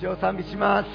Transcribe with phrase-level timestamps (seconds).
[0.00, 0.88] 主を賛美します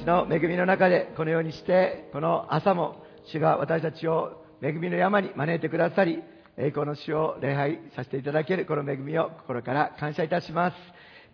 [0.00, 6.20] 主の恵みの中でこのようにしてこの朝も主が私たちを恵みの山に招いてくださり
[6.56, 10.76] 栄光の主を礼拝させていただけるこの恵みを心から感謝いたします。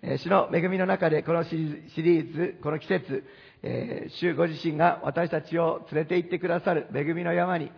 [0.02, 3.24] え主の恵みの中でこのシリーズこの季節、
[3.62, 7.70] えー、主ご自身が私たちを連れて行ってくださる恵みの山に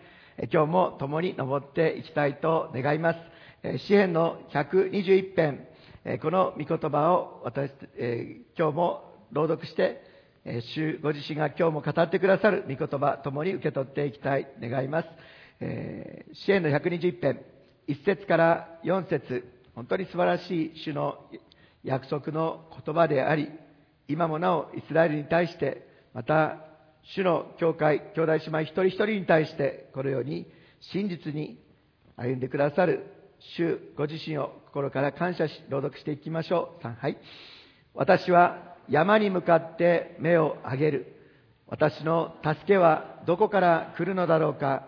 [0.52, 3.78] 今日も共に登っていきたいと願います。
[3.78, 5.66] 詩篇の121編
[6.20, 10.02] この御言葉を私、え、今日も朗読して、
[10.44, 15.08] えー、主ご自身が今日も語ってくださる御言葉ともに受け取っていきたい願います。
[15.60, 17.40] えー、支援の120編、
[17.88, 21.18] 1節から4節本当に素晴らしい主の
[21.82, 23.48] 約束の言葉であり、
[24.08, 26.58] 今もなおイスラエルに対して、また
[27.02, 30.46] 主の教会、兄弟姉妹一人一人に対して、このように
[30.80, 31.58] 真実に
[32.16, 33.06] 歩んでくださる
[33.56, 36.84] 主ご自身を心から感謝し、朗読していきましょう。
[36.84, 37.16] 3、はい。
[37.94, 41.16] 私は山に向かって目を上げる。
[41.68, 44.86] 私の助けはどこから来るのだろうか。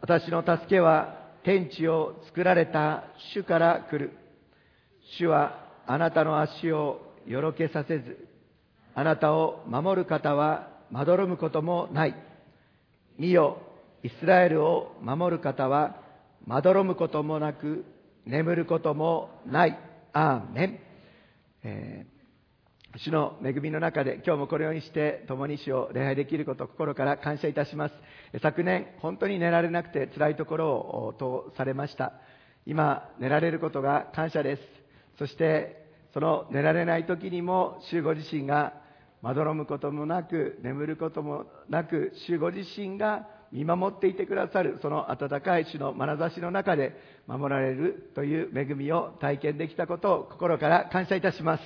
[0.00, 4.12] 私の助けは天地を作られた主から来る。
[5.18, 8.28] 主はあなたの足をよろけさせず、
[8.94, 12.14] あなたを守る方はまどろむこともない。
[13.18, 13.58] 見よ、
[14.02, 15.96] イスラエルを守る方は
[16.46, 17.84] まどろむこともなく、
[18.26, 19.78] 眠ることもない。
[20.12, 20.80] アーメン。
[21.62, 22.17] えー、
[22.96, 27.94] 主の恵みの中で今日もこのようにして共に主を礼拝できることを心から感謝いたします。
[28.40, 31.14] 昨年本当に寝られなくて辛いところを
[31.50, 32.14] 通されました。
[32.64, 34.62] 今寝られることが感謝です。
[35.18, 38.72] そしてその寝られない時にも主ご自身が
[39.20, 46.94] まどろむこともなく眠ることもなく主ご自身が見守っていてくださるその温かい主の眼差しの中で
[47.26, 51.62] 守られるという恵みを体験できたことを心から感謝いたします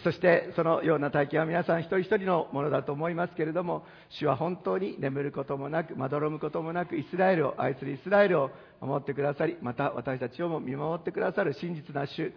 [0.00, 8.50] そしてそのような体験は皆さん一人一人のものだと思いますけれども主は本当に眠ることもなくまどろむこともなくイスラエルを愛するイスラエルを
[8.80, 12.32] 守ってくださりまた私たちをも見守ってくださる真実な主。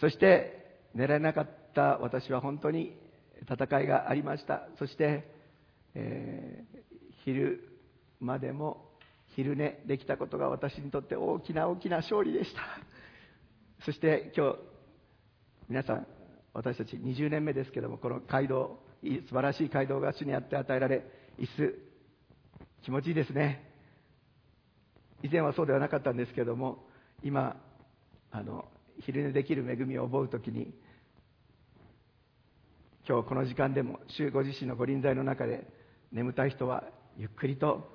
[0.00, 2.94] そして寝られなかった私は本当に
[3.50, 4.68] 戦いがありました。
[4.78, 5.24] そして、
[5.94, 6.78] えー、
[7.24, 7.80] 昼
[8.20, 8.84] までも
[9.34, 12.60] 昼寝できたことが私にとって大きな大きな勝利でした。
[13.86, 14.58] そして今日
[15.70, 16.17] 皆さん
[16.58, 18.80] 私たち20年目ですけどもこの街道
[19.28, 21.04] 素晴らしい街道が主にあって与えられ
[21.38, 21.78] 椅子
[22.82, 23.64] 気持ちいいですね。
[25.22, 26.84] 以前はそうではなかったんですけども
[27.22, 27.56] 今
[28.32, 28.64] あの
[29.00, 30.74] 昼寝できる恵みを覚う時に
[33.08, 35.64] 今日この時間でも主ご自身のご臨在の中で
[36.12, 36.84] 眠たい人は
[37.16, 37.88] ゆっくりと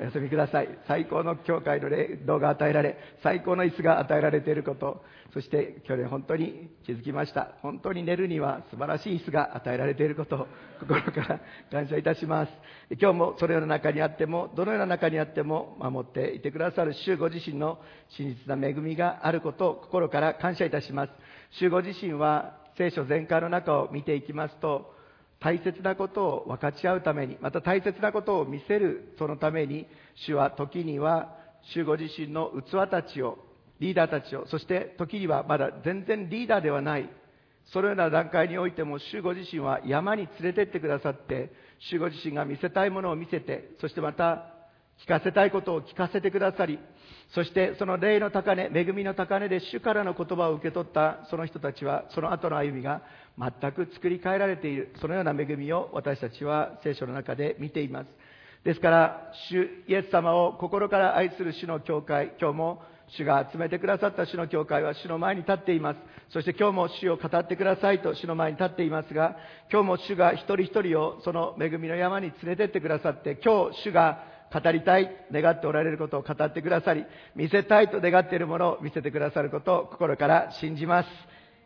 [0.00, 0.68] お休みください。
[0.86, 5.02] 最高の教会の霊道が与えられ最高の椅子が与えられていること。
[5.34, 7.52] そして去年本当に気づきました。
[7.60, 10.38] 本当に寝るには素晴らしい椅子が与えられていること。
[10.38, 10.46] を
[10.80, 12.52] 心から感謝いたします。
[13.00, 16.94] 今日もそのような中にあってもどのような中にあっても守っていてくださる。
[16.94, 17.78] 主ご自身の
[18.16, 21.12] 真実な恵みがあることを心から感謝いたします。
[21.58, 24.97] 主ご自身は聖書全開の中を見ていきますと
[25.40, 31.36] 大切なことを分かち合うために、また大切なことを見せるそのために、主は時には、
[31.74, 33.38] 主ご自身の器たちを、
[33.78, 37.08] リーダーたちを、そして時にはまだ全然リーダーではない、
[37.66, 44.57] そのような段階においても、主ご自身は山に連れてってくださって、主ご自身が見せたいものを見せて、そしてまた
[45.04, 46.78] 聞かせたいことを聞かせてくださり、
[47.34, 53.02] そしてその霊の高値、恵みの高値で主からの言葉を受け取ったその人たちは、その後の歩みが
[53.38, 58.06] 全く作り変えられている、そのような恵みを私たちは聖書の中で見ています。
[58.64, 65.98] ですから、主イエス様を心から愛する主の教会、今日も主が集めてくださった主の教会は主の前に立っています。
[66.30, 69.36] そして今日も主を語ってくださいと主の前に立っていますが、
[69.72, 74.22] 今日も主が一人一人をその恵みの山に連れてってくださって、今日主が
[74.52, 77.04] 語りたい、願っておられることを語ってくださり、
[77.34, 81.08] 見せたいと願っているものを見せてくださることを心から信じます。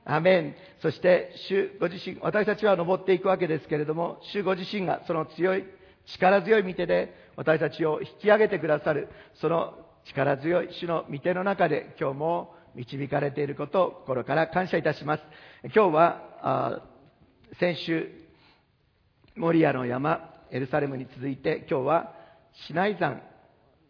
[0.04, 0.54] アメン。
[0.80, 5.64] そして、主ご自身、私たちは登っていくわけですけれども、主ご自身がその強い、
[6.06, 9.74] 力強い御手で私たちを引き上げてくださる、その
[10.04, 15.22] 力強い主の御手の中で今日も導かれていることを心から感謝いたします。
[15.74, 16.82] 今日は、
[17.60, 18.10] 先週、
[19.36, 22.21] モリアの山、エルサレムに続いて今日は
[22.66, 23.22] シナイ山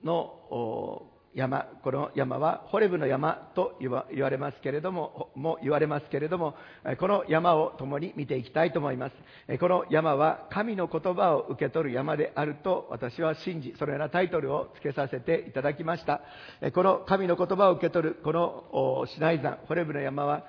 [0.05, 6.55] の山、この山はホレブの山と言われますけれども、も言われますけれども、
[6.99, 9.11] この山を共に見ていきたいと思いま
[9.49, 9.59] す。
[9.59, 16.20] この山は神の言葉を受け取る山であると私は信じ、そのようなタイトルを付けさせていただきました。
[16.75, 20.44] この神の言葉を受け取るこのシナイ山、ホレブの山は、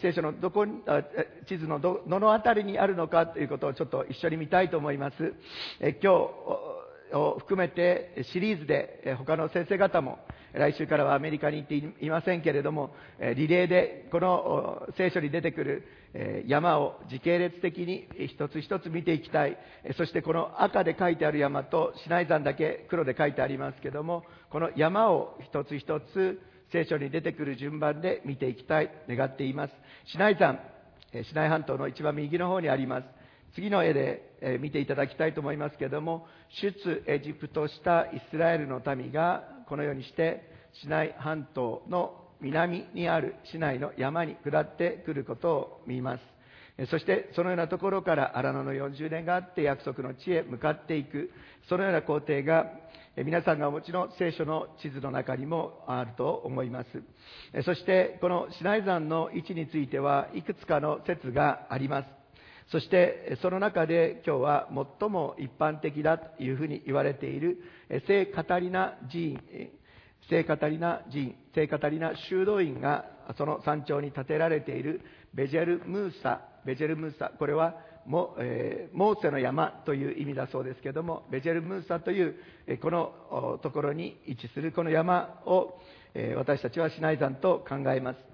[0.00, 0.80] 聖書のどこに
[1.46, 5.34] 地図のどの辺りにあるのかということをちょっと一緒に見たいと思います。
[5.80, 6.81] え今日
[7.12, 10.18] を含めてシリーズで他の先生方も
[10.52, 11.74] 来週からはアメリカに行って
[12.04, 12.94] いませんけれども、
[13.36, 15.84] リレーでこの聖書に出てくる
[16.46, 19.56] 山を時系列的に一つ一つ見ていきたい。
[19.96, 26.38] そしてこの赤で書いてある山とシナイ山だけ黒で書いてありますけども、この山を一つ一つ
[26.70, 29.74] 聖書に出てくる順番で見ていきたい、願っています。
[30.06, 30.58] シナイ山、
[31.12, 33.04] シナイ半島の一番右の方にあります。
[33.54, 36.26] 次の絵で見ていただきたいと思いますけれども、
[36.62, 40.48] 出エジプトしたイスラエルの民がこのようにして
[40.80, 46.20] シナイ半島の南にある市内の山に下ってくることを見ます。
[46.90, 51.30] そしてそのようなところから荒野の40年があって約束の地へ向かっていく、
[51.68, 52.66] そのような工程が
[53.16, 57.62] 皆さんがお持ちの聖書の地図の中にもあると思います。
[57.64, 62.21] そしてこのシナイ山の位置についてはいくつかの説があります。
[62.70, 64.68] そしてその中で今日は
[65.00, 67.58] 最も一般的だというふうに言われている
[68.06, 69.40] 聖カタリナ寺院、
[70.30, 73.06] 聖カタリナ寺院、聖カタリナ修道院が
[73.36, 75.00] その山頂に建てられている
[75.34, 77.74] ベジェルムーサ、ベジェルムーサ、これは
[78.06, 82.36] モ,、えー、モーセの山という意味だそうですけれども、ベジェルムーサという、
[82.80, 85.78] このところに位置するこの山を、
[86.36, 88.31] 私たちはシナイ山と考えます。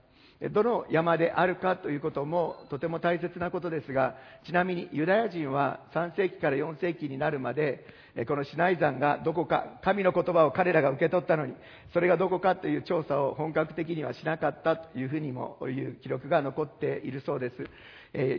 [0.53, 4.15] どの山であるかということもとても大切なことですが、
[4.47, 7.85] ちなみにユダヤ人は3世紀から4世紀になるまで、
[8.29, 11.55] このシナイ山がどこか、神の言葉を彼らが受け取ったのに、
[11.93, 17.57] それがどこかという調査を本格的にはしなかったというふうにもいう記録が残っているそうです。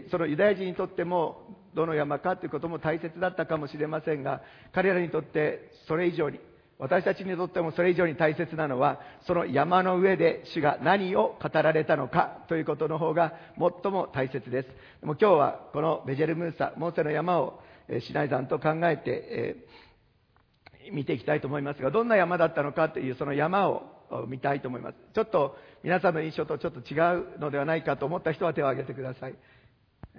[0.09, 4.41] そのユダヤ人にとってもどの山かということも大切だったかもしれませんが、
[4.71, 6.39] 彼らにとってそれ以上に
[6.79, 14.67] 私たちにとってもそれ以上に大切なのは、その山の上で主が何を語られたのかということの方が最も大切です。
[15.01, 17.59] でも今日はこのベジェルムーサ、モーセの山を
[17.99, 23.83] シナイ山と考えて、えー、見ていきたいと思いますが、どんな山だったのかというその山を
[24.29, 24.95] 見たいと思います。
[25.13, 26.95] ちょっと皆さんの印象とちょっと違
[27.35, 29.35] うのではないかと思った人は手を挙げてください。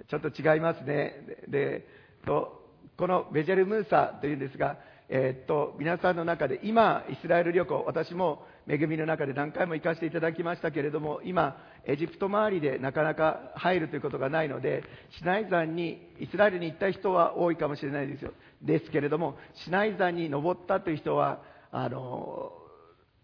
[0.07, 1.15] ちょっと違いますね。
[1.47, 1.87] で、
[2.23, 2.61] と
[2.97, 4.77] このベジェルムーサというんですが、
[5.13, 14.85] えー、っと、皆さんの中で、今、イスラエル旅行、私も恵みの中で何回も行かせていただきましたけれども、今、エジプト周りでなかなか入るということがないので、
[15.17, 18.31] シナイ山に、イスラエルに行った人は多いかもしれないですよ。
[18.61, 19.35] ですけれども、
[19.65, 21.41] シナイ山に登ったという人は、
[21.73, 22.53] あの、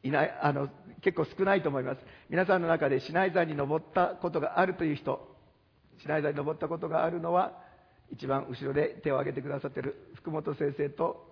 [0.04, 0.68] いない、あの、
[1.04, 2.02] 結構少ないと思います。
[2.30, 5.26] 皆さんの中でシナイ山に登ったことがあるという人、
[6.02, 7.54] シナイ山に登ったことがあるのは、
[8.12, 11.27] 一番後ろで手を挙げてくださっている福本先生と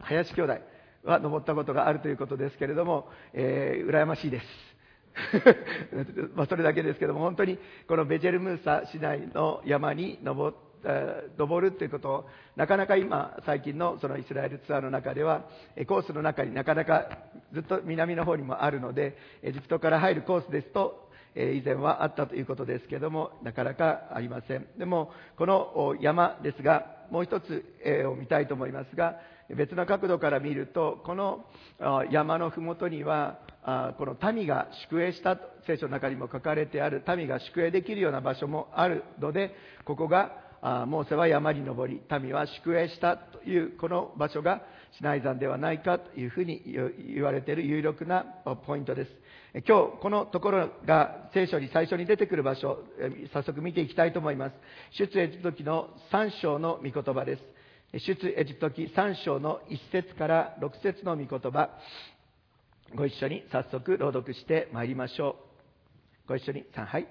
[0.00, 0.58] 林兄弟
[1.04, 4.46] は登ったことがあるということですけれども、えー、羨ましいです。
[6.34, 7.58] まそれだけですけども、本当に
[7.88, 10.54] このベジェルムーサ市内の山に登
[11.36, 15.48] 登るということを、なかなか今、最近のそのイスラエルツアーの中では、
[15.86, 17.18] コースの中になかなか
[17.52, 24.66] ずっと南の方にもあるので、エジプトから入るコースですと、以前はあったということですけども、なかなかありません。
[24.78, 29.20] でも、この山ですが、もう一つ絵を見たいと思いますが、
[29.54, 31.44] 別の角度から見ると、この
[32.10, 33.38] 山の麓には、
[33.98, 39.54] この民が宿営したと、聖書の中にも書かれてある民が宿営できるような場所もあるので、
[39.84, 40.44] ここが、
[40.86, 44.62] モーセは山に登り、民は宿営したというこの場所が
[44.96, 46.62] シナイ山ではないかというふうに
[47.14, 48.24] 言われている有力な
[48.66, 49.10] ポイントです。
[49.66, 52.78] 今日このところが聖書に最初に出てくる場所、
[53.32, 54.54] 早速見ていきたいと思います。
[54.98, 57.42] 出エジプトの3章の御言葉です。
[57.92, 61.70] 出エジプト記3章の1節から6節の御言葉、
[62.94, 65.36] ご一緒に早速朗読してまいりましょ
[66.26, 66.28] う。
[66.28, 67.06] ご一緒に、3、はい。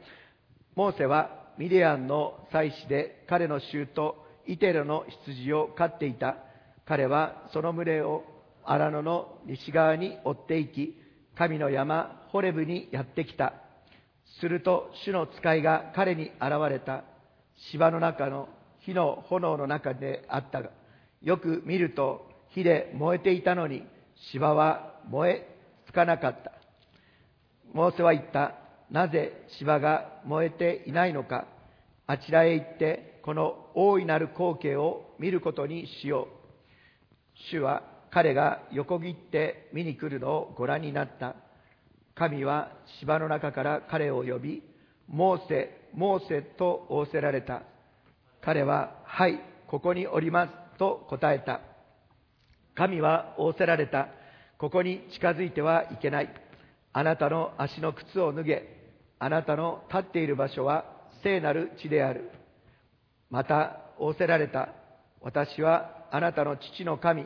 [0.75, 6.38] モーセはミディアンの祭司で彼の衆とイテロの羊を飼っていた。
[6.86, 8.24] 彼はその群れを
[8.63, 10.98] 荒野の西側に追っていき、
[11.38, 13.53] 神の山ホレブにやってきた。
[14.39, 16.34] すると主の使いが彼に現
[16.70, 17.05] れた。
[17.72, 18.50] 芝の中の
[18.85, 20.69] 火の炎の中であったが、
[21.21, 23.83] よく見ると火で燃えていたのに
[24.31, 25.55] 芝は燃え
[25.87, 26.51] つかなかった。
[27.73, 28.55] モーセは言った。
[28.91, 31.47] なぜ芝が燃えていないのか。
[32.07, 36.35] あちらへ行ってこの大いなる光景を見ることにしよう。
[37.49, 41.35] 主は彼が横切って見に来るのをご覧になった。
[42.13, 44.63] 神は芝の中から彼を呼び、
[45.07, 47.63] モーセ、モーセと仰せられた。
[48.45, 51.61] 彼は、はい、ここにおります、と答えた。
[52.75, 54.09] 神は仰せられた。
[54.59, 56.29] ここに近づいてはいけない。
[56.93, 58.63] あなたの足の靴を脱げ。
[59.17, 60.85] あなたの立っている場所は
[61.23, 62.29] 聖なる地である。
[63.31, 64.69] また仰せられた。
[65.21, 67.25] 私はあなたの父の神、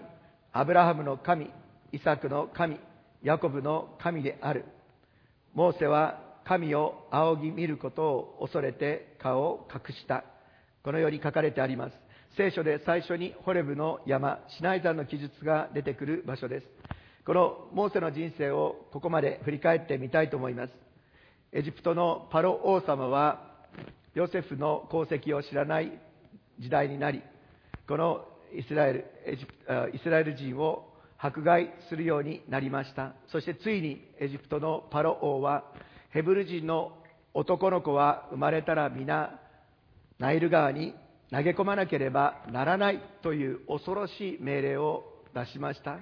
[0.53, 1.51] アブラハムの神、
[1.91, 2.79] イサクの神、
[3.23, 4.63] ヤコブの神である。
[5.53, 10.23] モーセは神を仰ぎ見ることを恐れて顔を隠した。
[10.83, 11.95] このように書かれてあります。
[12.37, 16.65] 聖書で最初にホレブの山、シナイ山の記述が出てくる場所です。
[17.25, 20.73] このモーセの人生をここまで振り返ってみたいと思います。
[21.51, 23.41] エジプトのパロ王様は
[24.13, 25.91] ヨセフの功績を知らない
[26.59, 27.21] 時代になり、
[27.87, 29.05] このイスラエル
[29.93, 33.13] イスラエル人を迫害するようになりました。
[33.31, 35.65] そしてついにエジプトのパロ王は
[36.11, 36.93] ヘブル人の
[37.33, 39.39] 男の子は生まれたら皆
[40.19, 40.93] ナイル川に
[41.31, 45.99] 投げ込まなければならないという恐ろしい命令を出しました。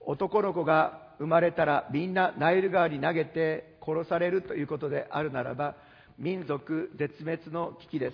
[0.00, 5.74] 男の子が生まれたらみんなナイル川に投げて殺されるということであるならば
[6.18, 8.12] 民族絶滅の危機で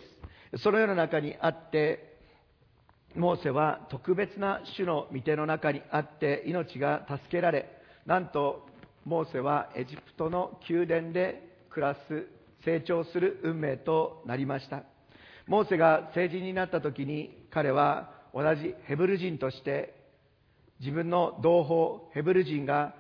[0.53, 0.63] す。
[0.63, 2.15] そのような中にあって
[3.15, 7.69] モーセは特別な種の御手の中にあって命が助けられ
[8.07, 8.67] なんと
[9.05, 12.27] モーセはエジプトの宮殿で暮らす
[12.65, 14.94] 成長する運命となりました。
[15.47, 19.95] モーセが成人になった時に彼は同じヘブル人として
[20.81, 22.95] 自分の同胞ヘブル人が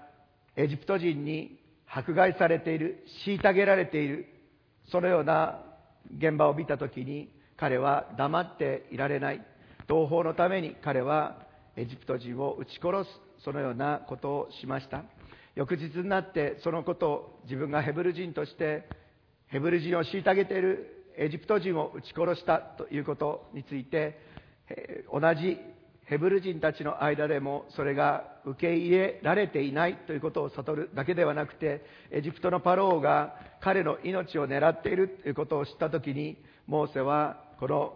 [0.56, 4.26] エジプト人に迫害されている虐げられている
[4.90, 5.62] そのような
[6.18, 9.40] 現場を見た時に彼は黙っていられない
[9.88, 11.38] 同胞のために彼は
[11.76, 13.10] エジプト人を撃ち殺す
[13.44, 15.04] そのようなことをしました。
[15.54, 18.88] 翌日になってそのことを自分がヘブル人として
[19.48, 24.18] ヘブル人を虐げているエジプト人を撃ち殺したということについて
[25.12, 25.58] 同じ
[26.06, 37.94] ヘブル人たちの間でもそれが受け入れられていないということを悟るだけではなくてエジプトのパローが彼の命を狙っているということを知った時にモーセはこの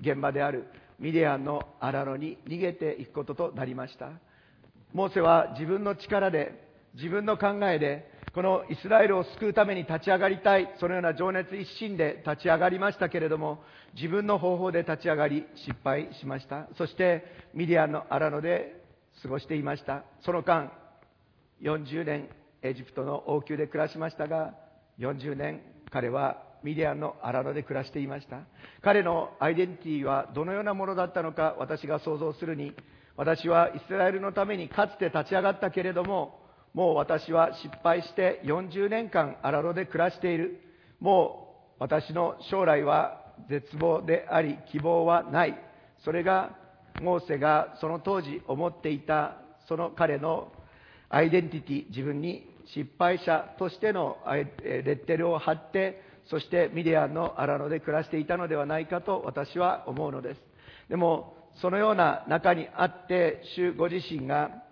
[0.00, 0.68] 現場である
[1.00, 4.10] ミディアンの荒野に逃げていくこととなりました。
[4.92, 10.74] モーセは自分の力で自分の考えでこのイスラエルを救うために立ち上がりたい。
[10.78, 13.62] そのような情熱一心で立ち上がりましたけれども
[13.94, 16.68] 自分の方法で立ち上がり失敗しました。
[16.76, 18.82] そしてミディアンの荒野で
[19.22, 20.04] 過ごしていました。
[20.24, 20.72] その間
[21.62, 22.28] 40年
[22.62, 24.54] エジプトの王宮で暮らしましたが
[24.98, 28.40] 40年彼はミディアンの荒野で暮らしていました。
[28.82, 32.74] 彼のアイデンティティはどのようなものだったのか私が想像するに
[33.16, 36.47] 私はイスラエルのためにかつて立ち上がったけれども
[36.78, 40.60] もう私は失敗して40年間荒野で暮らしている。
[41.00, 43.20] もう私の将来は
[43.50, 45.58] 絶望であり希望はない。
[46.04, 46.56] それが
[47.02, 50.52] モーセがその当時思っていたその彼の
[51.08, 54.18] アイデンティティ、自分に失敗者としての
[54.62, 60.40] レッテルを貼って、そしてミディアンの荒野で暮らしていたのではないかと私は思うのです。
[60.88, 64.67] でも、そのような中にあって、主ご自身が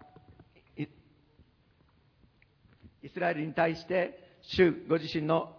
[3.07, 5.55] イスラエルに対して主ご自身の、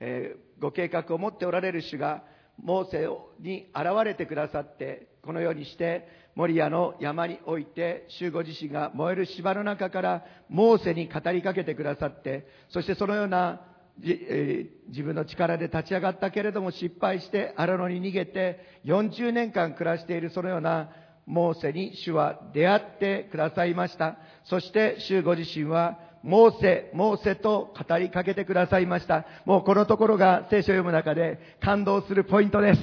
[0.00, 2.24] えー、ご計画を持っておられる主が
[2.60, 13.60] モーセに現れてくださってこのようにしてモリアの山において主ご自身が燃える芝の中からモーセに語りかけてくださってそしてそのような
[14.00, 20.88] えー、自分の力で立ち上がったけれども失敗して荒野に逃げて40年間暮らしているそのような
[21.26, 24.16] モーセに主は出会ってくださいました。
[24.44, 29.24] そして主ご自身はモーセ、モーセと語りかけてくださいました。
[29.44, 32.80] もうこのところが聖書を読む中で感動するポイントです。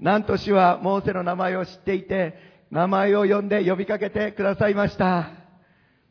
[0.00, 2.34] なんと主はモーセの名前を知っていて、
[2.70, 5.30] 名前を呼んで呼びかけてくださいました。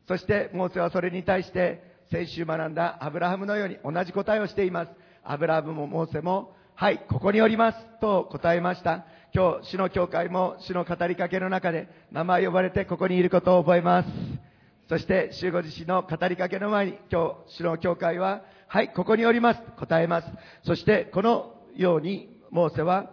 [0.08, 4.92] そしてモーセはそれに対して先週学んだアブラハムのように同じ答えをしています。
[5.24, 9.06] アブラハムもモーセも、はい、ここにおりますと答えました。
[9.34, 14.53] 今日、主の教会も主の語りかけの中で名前呼ばれてここにいることを覚えます。
[14.90, 19.62] そして、集合自身の語りかけの前に、今日、主の教会は、はい、ここにおります。
[19.78, 20.28] 答えます。
[20.64, 23.10] そして、このように、モーセは、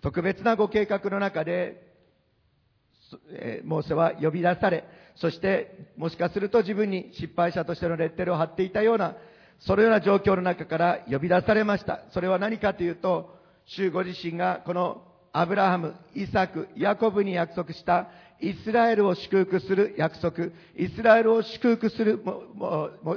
[0.00, 1.92] 特別なご計画の中で、
[3.30, 4.84] えモーセは呼び出され、
[5.16, 9.16] そして、もしかすると自分に失敗者としてのレッテルを貼っていたような、
[9.60, 12.04] そのような状況の中から呼び出されました。
[12.12, 18.08] それは何かというと、主ご自身がこのアブラハム、イサク、ヤコブに約束した
[18.38, 20.46] イスラエルを祝福する約束、
[20.76, 22.22] イスラエルを祝福する、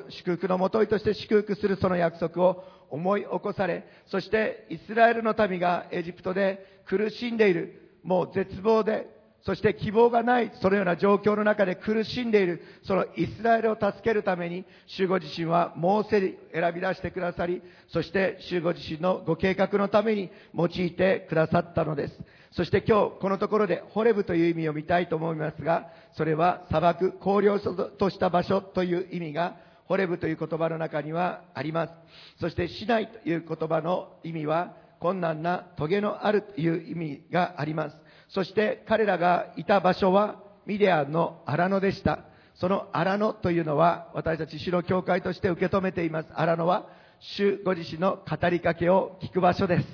[0.09, 9.09] 祝福のもといとして祝福するその約束を思い起こされ、そしてイスラエルの民がエジプトで苦しんでいる、もう絶望で、
[9.45, 22.19] そして希望がないそのような状況の中で苦しんでいるそのイスラエルを助けるために主ご自身はモーセに選び出してくださりそして主ご自身のご計画のために用いてくださったのです。
[22.53, 31.93] そして今日このところでホレブという意味を見たいと思いますがそれは砂漠荒涼とした場所という意味がホレブという言葉の中にはあります。
[32.39, 38.04] そして市内という言葉の意味は困難な棘のあるという意味があります。
[38.29, 42.19] そして彼らがいた場所はミディアンの荒野でした。
[42.55, 46.29] その荒野というのは私たち主の教会として受け止めています。
[46.33, 46.87] 荒野は
[47.19, 49.87] 主ご自身の語りかけを聞く場所です。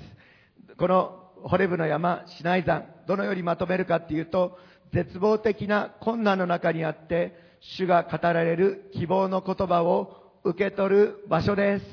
[0.77, 4.57] このホレブの山、シナイ山、どのようにまとめるかっていうと、
[4.93, 11.85] 絶望的な困難の中にあって、主が語られる希望の言葉を受け取る場所です。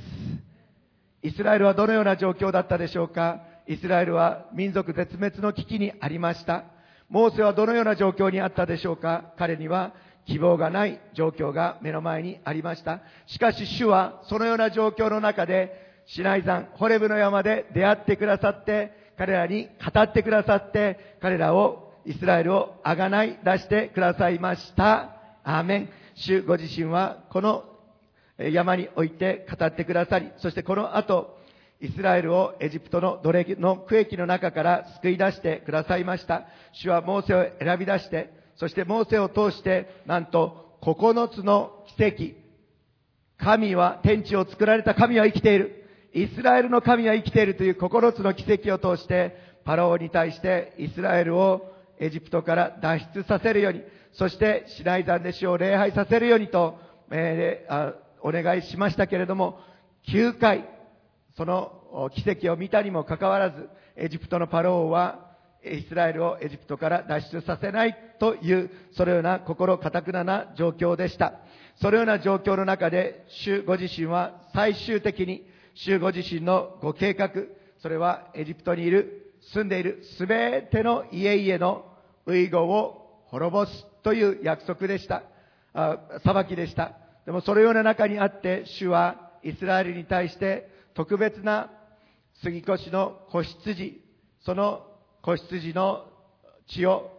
[1.23, 6.65] イスラエルはどのような状況だったでしょうかイスラエルは民族絶滅の危機にありました。
[7.11, 9.35] モーセはどのような状況にあったでしょうか？
[9.37, 9.93] 彼には
[10.27, 13.01] 希望がない状況が目の前にありました。
[13.27, 25.11] しかし主はそのような状況の中で、シナイ山、ホレブの山で出会ってくださって、彼らに語ってくださって、彼らを、イスラエルをあがない出してくださいました。
[25.45, 25.89] アーメン。
[26.15, 27.65] 主ご自身はこの
[28.39, 31.38] 山において語ってくださり、そしてこの後、
[31.81, 36.47] イスラエルをエジプトの奴隷の区域の中から救い出してくださいました。
[36.73, 42.49] 主はモーセを選び出して、そしてモーセを通して、なんと9つの奇跡。
[43.39, 45.85] 神は、天地を作られた神は生きている。
[46.13, 53.83] イスラエルの神は生きているという9つの奇跡を通して、パラオに対してイスラエルをエジプトから脱出させるように、
[54.15, 56.81] そしてシナイ山で主を礼拝させるようにと、
[57.13, 59.61] えー、お願いしましたけれども、
[60.09, 60.65] 9回、
[61.39, 71.35] その奇跡を見たにもかかわらず、エジプトのパローはイスラエルをエジプトから脱出させないという、そのような心かたくなな状況でした。
[71.81, 77.31] そのような状況の中で、主ご自身は最終的に、主ご自身のご計画、
[77.79, 81.85] それはエジプトにいる、住んでいるすべての家々の
[82.27, 85.23] ウイゴを滅ぼすという約束でした。
[85.73, 86.95] あ裁きでした。
[87.27, 91.71] でもそのような中にあって、主はイスラエルに対して特別な
[92.43, 94.03] 杉越の子羊、
[94.45, 94.85] その
[95.23, 96.07] 子羊の
[96.67, 97.13] 血を、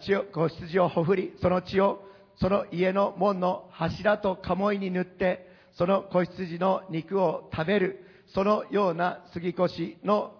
[0.00, 2.00] 血を、子羊をほふり、その血を、
[2.36, 10.32] その家の門の柱と鴨居に塗って、その子羊の肉を食べる、そのような杉越の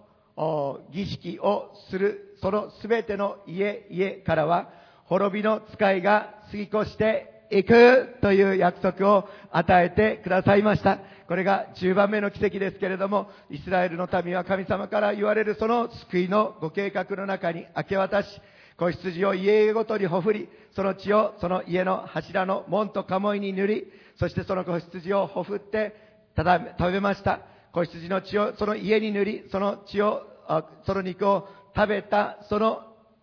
[0.91, 4.71] 儀式をする、そのすべての家、家からは、
[5.03, 10.97] 滅びの使いが過ぎ越していくという約束を与えてくださいました。
[11.27, 18.27] これが10番目の奇跡ですけれども、イスラエルの民は神様から言われるその救いのご計画の中に明け渡し、
[18.77, 23.87] 子羊を家ごとにほふり、その血をその家の柱の門と鴨居に塗り、
[24.19, 25.95] そしてその子羊をほふって、
[26.35, 27.39] ただ食べました。
[27.71, 30.21] 子羊の血をその家に塗り、その血を、
[30.85, 32.81] その肉を食べた、その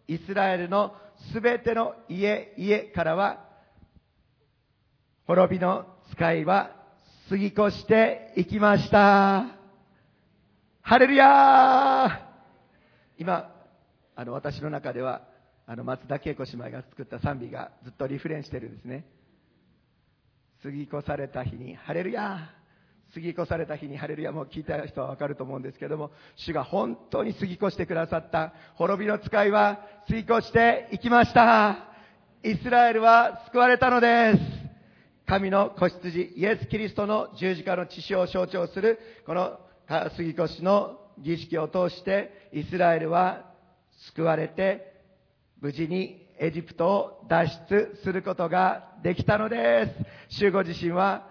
[0.08, 0.94] イスラエルの
[1.32, 3.44] すべての家、家からは、
[5.26, 6.81] 滅びの使いは
[7.32, 9.46] 過ぎ越していきました。
[10.82, 12.18] ハレルヤー
[13.16, 13.50] 今、
[14.14, 15.22] あの、私の中では、
[15.66, 19.06] あの、松田恵子姉妹が作った賛美がずっとリフレンしてるんですね。
[20.62, 22.50] 過ぎ越された日に、ハレルヤ
[23.14, 31.78] 過ぎ越された日にハレルヤも聞いた人はわかると思うんですけども、主が本当に過ぎ越してくださった滅びの使いは過ぎ越していきました。
[32.42, 34.61] イスラエルは救われたのです。
[35.32, 39.58] 神の子羊、イエス・キリストの十字架の血潮を象徴する、この
[40.14, 43.50] 杉越の儀式を通して、イスラエルは
[44.14, 44.92] 救われて、
[45.58, 49.94] 無事にエジプトを脱出することができたので
[50.28, 50.36] す。
[50.36, 51.26] 主ご自身は、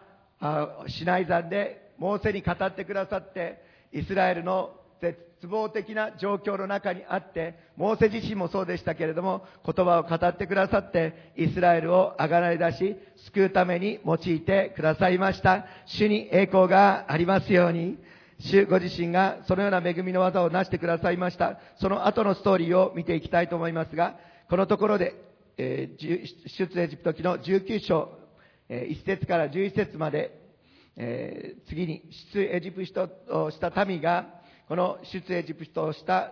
[0.87, 3.61] シナイ山でモーセに語ってくださって、
[3.93, 5.15] イスラエルの絶
[5.47, 15.65] 望的な状況の中にあって、モーセ自身もそうでしたけれども、言葉を語ってくださって、イスラエルをあがらい出し、救うために用いてくださいました。
[15.85, 17.97] 主に栄光がありますように。
[18.43, 21.59] 主ご自身がそのような恵みの技を成してくださいました。
[21.79, 24.17] その後のストーリーを見ていきたいと思いますが、
[24.49, 25.13] このところで、
[25.57, 28.09] えー、出エジプト記の19章、
[28.67, 30.39] え、1節から11節まで、
[30.97, 33.09] えー、次に出エジプト
[33.45, 34.40] をした民が、
[34.71, 36.31] この出エジプトをした、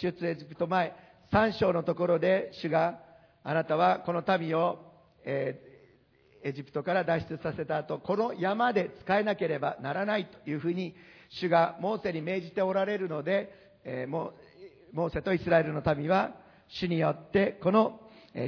[0.00, 0.94] 出エジプト前、
[1.32, 3.00] 3章のところで主が、
[3.42, 4.78] あなたはこの民を、
[5.24, 10.94] えー、エジプトから脱出させた後、この山で使えなければならないというふうに、
[11.30, 13.52] 主がモーセに命じておられるので、
[13.82, 16.36] えー、モーセとイスラエルの民は、
[16.68, 17.98] 主によってこの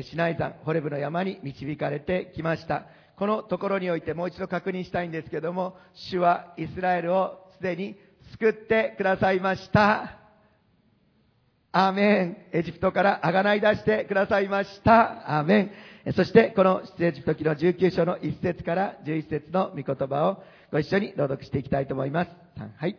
[0.09, 2.87] シナイ山、ホレブの山に導かれてきました。
[3.17, 7.97] このところにおいてもう一度確認したいんですけども、主はイスラエルをすでに
[8.39, 10.19] 救ってくださいました。
[11.71, 12.37] アーメン。
[12.53, 15.39] エジプトからあがない出してくださいました。
[15.39, 15.73] アーメ
[16.07, 16.13] ン。
[16.15, 20.43] そしてこの出エジプト記の19章の1節から11節の御言葉を
[20.73, 22.31] ご一緒に朗読していきたいと思います。
[22.77, 22.97] はい。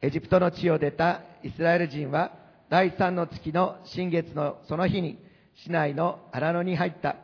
[0.00, 2.32] エジプトの地を出たイスラエル人は
[2.68, 5.18] 第3の月の新月のその日に
[5.54, 7.14] 市内の荒野に入った。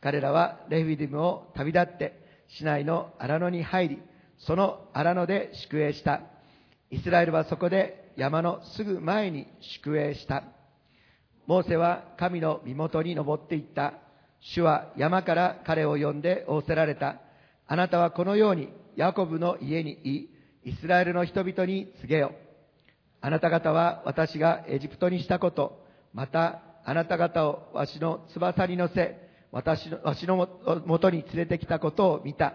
[0.00, 4.02] 彼らはレフィディムを旅立って市内の荒野に入り、
[4.38, 6.37] その荒野で宿営した。
[6.90, 10.44] イスラエルはそこで山のすぐ前に宿営した。
[11.46, 13.94] モーセは神の身元に登っていった。
[14.40, 17.20] 主は山から彼を呼んで仰せられた。
[17.66, 20.30] あなたはこのようにヤコブの家にい、
[20.64, 22.32] イスラエルの人々に告げよ。
[23.20, 30.36] あなた方は私がエジプトにしたこと、またあなた方をわしの翼に乗せ、私の、わしの
[30.86, 32.54] もとに連れてきたことを見た。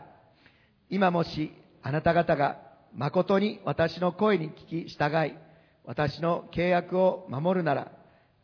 [0.90, 2.60] 今もしあなた方が
[2.96, 5.36] 誠に私の声に聞き従い、
[5.84, 7.92] 私の契約を守るなら、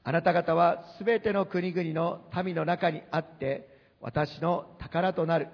[0.04, 3.70] あなた方はすべての国々の民の中にあって、
[4.02, 5.50] 私の宝となる。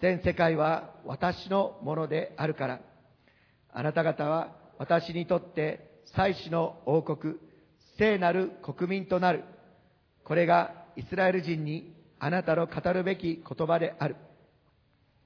[0.00, 2.80] 全世界は私のものであるから。
[3.72, 7.34] あなた方は私にとって祭司の王国、
[7.96, 9.44] 聖なる国民となる。
[10.24, 14.16] これがイスラエル人にあなたの語るべき言葉である。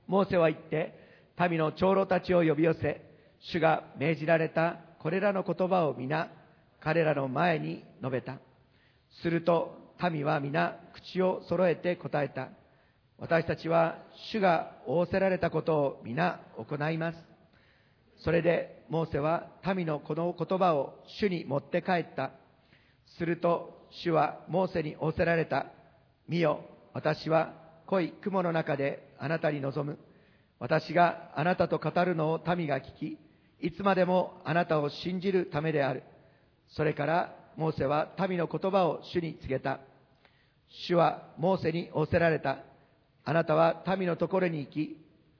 [0.06, 1.03] モーセは言って、
[1.38, 3.02] 民の長老たちを呼び寄せ、
[3.40, 6.30] 主が命じられたこれらの言葉を皆、
[6.80, 8.38] 彼らの前に述べた。
[9.22, 9.76] すると、
[10.10, 12.48] 民は皆、口を揃えて答えた。
[13.18, 13.98] 私たちは、
[14.32, 17.34] 主が仰せられたことを皆行います。
[18.24, 22.30] それでモーセは民のこの言葉を主に持って帰った。
[23.18, 25.66] すると主はモーセに仰せられた。
[26.28, 26.60] 見よ、
[26.94, 27.52] 私は
[27.86, 29.98] 濃い雲の中であなたに望む。
[30.58, 33.18] 私があなたと語るのを民が聞き、
[33.60, 36.02] いつまでもあなたを信じるためである。
[36.68, 39.80] それからモーセは民の言葉を主に告げた。
[40.86, 42.58] 主はモーセに仰せられた。
[43.24, 44.96] あなたは民のところに行き、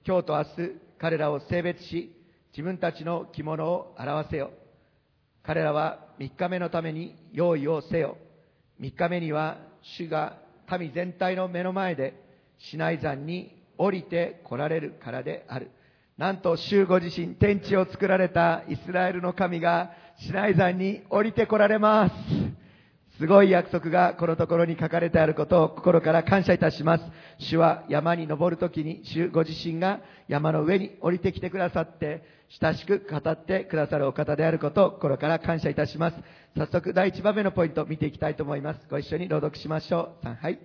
[0.06, 2.14] 今日と明日彼らを性別し、
[2.52, 4.50] 自分たちの着物を表せよ。
[5.42, 8.16] 彼らは3日目のために用意をせよ。
[8.80, 10.38] 3日目には主が
[10.78, 12.14] 民全体の目の前で
[12.58, 15.70] シナイ山に降りて来られるからである。
[16.16, 22.14] なんと主ご自身天地を作られたイスラエルの神がシナイ山に降りて来られます。
[23.18, 27.04] すごい約束がこのところに書かれてあることを心から感謝いたします。
[27.38, 32.24] 主は山に登るときに主ご自身が山の上に降りてきてくださって
[32.60, 36.16] 親しく語ってくださるお方であることを心から感謝いたします。
[36.56, 38.80] 早速第1番目のポイントを見ていきたいと思います。
[38.90, 40.26] ご一緒に朗読しましょう。
[40.26, 40.58] 3はい。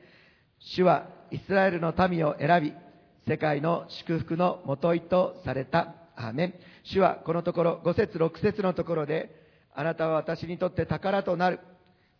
[0.59, 2.73] 主はイスラエルの民を選び、
[3.29, 5.93] 世界の祝福のもといとされた。
[6.15, 6.53] アーメン。
[6.83, 9.29] 主はこのところ5節6節のところで、
[9.75, 11.59] あなたは私にとって宝となる。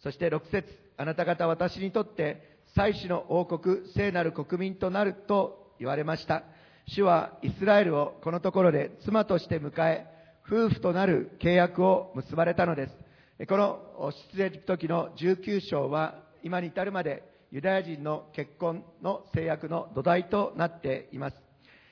[0.03, 6.43] そして6節あなた方私にとって祭司の王国、聖なる国民となると言われました。
[6.85, 10.05] 主はイスラエルをこのところで妻として迎え、
[10.45, 12.87] 夫婦となる契約を結ばれたので
[13.39, 13.47] す。
[13.47, 21.35] この出エジプト記の19章は今に至るまでユダヤ人の結婚の制約の土台となっています。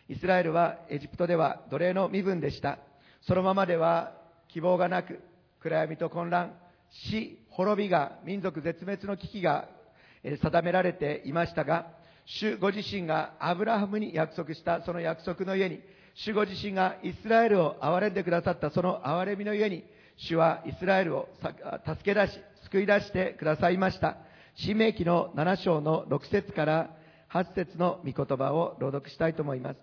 [0.08, 2.78] イスラエルはエジプトでは奴隷の身分でした。
[3.22, 4.14] そのままでは
[4.50, 5.20] 希望がなく、
[5.60, 6.54] 暗闇と混乱、
[6.90, 9.68] 死、滅びが、民族絶滅の危機が
[10.24, 11.88] 定められていましたが、
[12.26, 15.82] 主ご自身がアブラハムに約束したその約束の家に、
[16.14, 19.84] 主ご自身がイスラエルを憐れんでくださったその憐れみの家に、
[20.18, 21.30] 主はイスラエルを
[21.86, 24.27] 助け出し、救い出してくださいました。
[24.60, 26.90] 新明記の7章の6節から
[27.32, 29.78] 8節の御言葉を朗読したいと思います。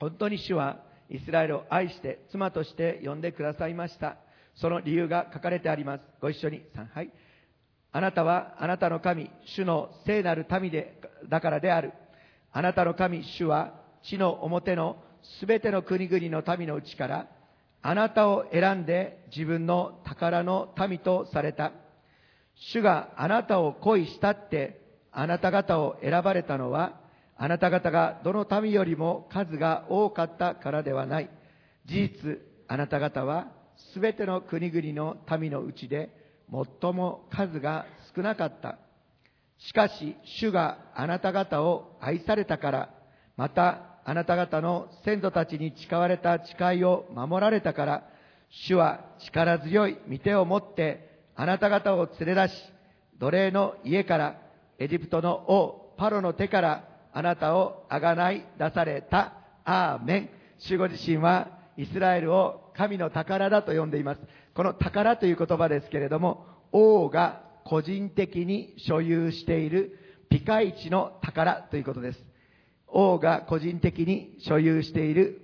[0.00, 0.78] 本当に主は
[1.10, 4.16] イスラエルを愛して妻として呼んでくださいました。
[4.54, 6.00] その理由が書かれてあります。
[6.22, 7.10] ご一緒に3はい。
[7.92, 11.92] あなたはあなたの神、主の聖なる民で、だからである。
[12.52, 14.96] あなたの神、主は地の表の
[15.38, 17.28] すべての国々の民のうちから、
[17.82, 21.72] あなたを選んで自分の宝の民とされた。
[22.56, 24.80] 主があなたを恋したって
[25.12, 27.00] あなた方を選ばれたのは、
[27.36, 31.30] あなた方がどの民よりも数が多かったからではない。
[31.84, 32.38] 事実、
[32.68, 33.48] あなた方は
[33.92, 36.10] すべての国々の民のうちで
[36.50, 38.78] 最も数が少なかった。
[39.58, 42.90] しかし、主があなた方を愛されたから、
[43.36, 48.04] またあなた方の先祖たちに誓われた誓いを守られたから、
[48.50, 52.54] 主は力強い御手を持ってあなた方を連れ出し、
[53.18, 54.40] 奴隷の家から、
[54.78, 59.34] エジプトの王、パロの手から、あなたをあがない出された。
[59.64, 60.28] アーメン。
[60.58, 64.20] 主ご自身は、イスラエルを神の宝だと呼んでいます。
[64.54, 69.98] この宝という言葉ですけれども、王が個人的に所有している
[70.30, 72.24] ピカイチの宝ということです。
[72.86, 75.40] 王が個人的に所有している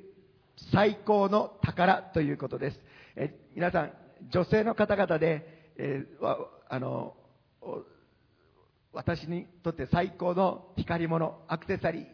[0.73, 2.81] 最高の宝ということです。
[3.17, 3.93] え皆さん、
[4.31, 7.15] 女性の方々で、えーあの
[8.95, 12.05] 私にとって最高の光り物、アクセサリー、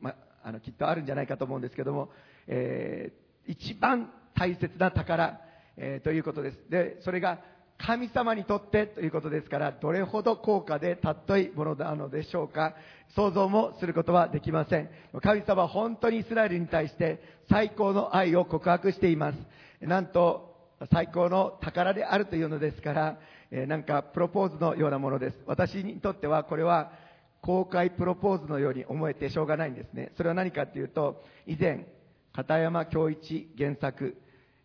[0.00, 2.10] まあのきっとあるんじゃないかと思うんですけども、
[2.46, 5.40] えー一番大切な宝、
[5.76, 6.58] えーということです。
[6.68, 7.38] で、それが
[7.78, 12.74] 神様にとってということですから、どれほど高価で尊いものなのでしょうか。
[13.14, 14.90] 想像もすることはできません。
[15.22, 19.38] 神様は本当にイスラエルに対して最高の愛を告白しています。
[19.80, 20.55] なんと、
[20.90, 23.18] 最高の宝であるというのですから、
[23.50, 25.36] えーなんかプロポーズのようなものです。
[25.46, 26.92] 私にとってはこれは
[27.40, 30.12] 公開プロポーズのように思えてしょうがないんですね。
[30.16, 31.86] それは何かっていうと、以前、
[32.34, 34.16] 片山恭一原作、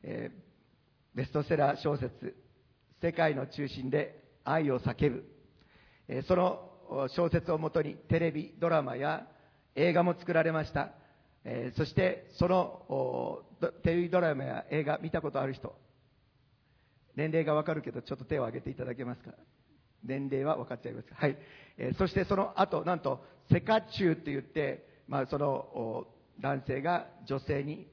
[0.04, 0.42] えー
[1.14, 2.36] ベストセラー小説、
[3.02, 5.26] 世界の中心で愛を叫ぶ。
[6.08, 6.68] えーその
[7.16, 9.28] 小説をもとにテレビ、ドラマや
[9.76, 10.92] 映画も作られました。
[11.46, 13.44] えそして、その
[13.84, 15.74] テレビドラマや映画見たことある人、
[17.16, 19.32] 年齢がわかるけど、ちょっと手を挙げていただけますか？
[20.04, 21.08] 年齢は分かっちゃいます。
[21.14, 21.38] はい。
[21.78, 26.08] えーそしてその後、なんと、セカチュウって言って、まあ、その
[26.40, 27.88] 男性が女性に、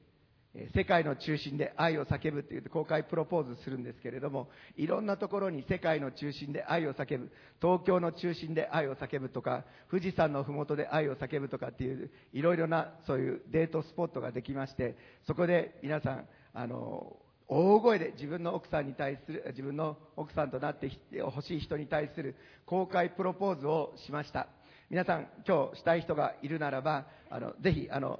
[0.55, 7.29] えー世界の中心で愛を叫ぶって言って公開プロポーズするんですけれども、いろんなところに世界の中心で愛を叫ぶ、
[7.61, 17.15] 東京の中心で愛を叫ぶとか、富士山のふもとで愛を叫ぶとかっていう、いろいろなそういうデートスポットができまして、そこで皆さん、あの、
[17.51, 20.91] 大声で自分の奥さんに対する、自分の奥さんとなって
[21.23, 22.35] ほしい人に対する
[22.67, 24.47] 公開プロポーズをしました。
[24.91, 28.19] 皆さん、今日したい人がいるならば、あの、ぜひ、あの、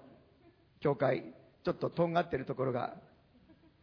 [0.80, 2.96] 教会、ちょっととんがってるところが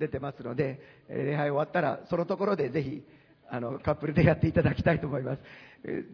[0.01, 3.05] 出てますので、礼拝終わったら、そのところでぜひ、
[3.49, 5.43] あの、カップルでやっていただきたいと思います。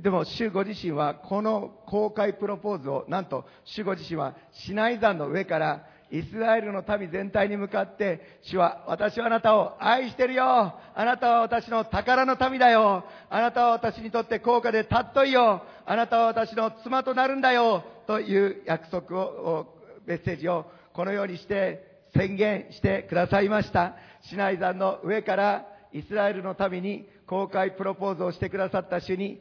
[0.02, 23.96] でも、主ご自身は、この公開プロポーズを、なんと、主ご自身は、シナイ山の上から、イスラエルの民全体に向かって、主は、私はあなたを愛してるよあなたは私の宝の民だよあなたは私にとって高価で尊いよあなたは私の妻となるんだよという約束を、メッセージをこのようにして宣言してくださいました。
[24.28, 29.40] シナイ山の上からイスラエルの民に公開プロポーズをしてくださった主に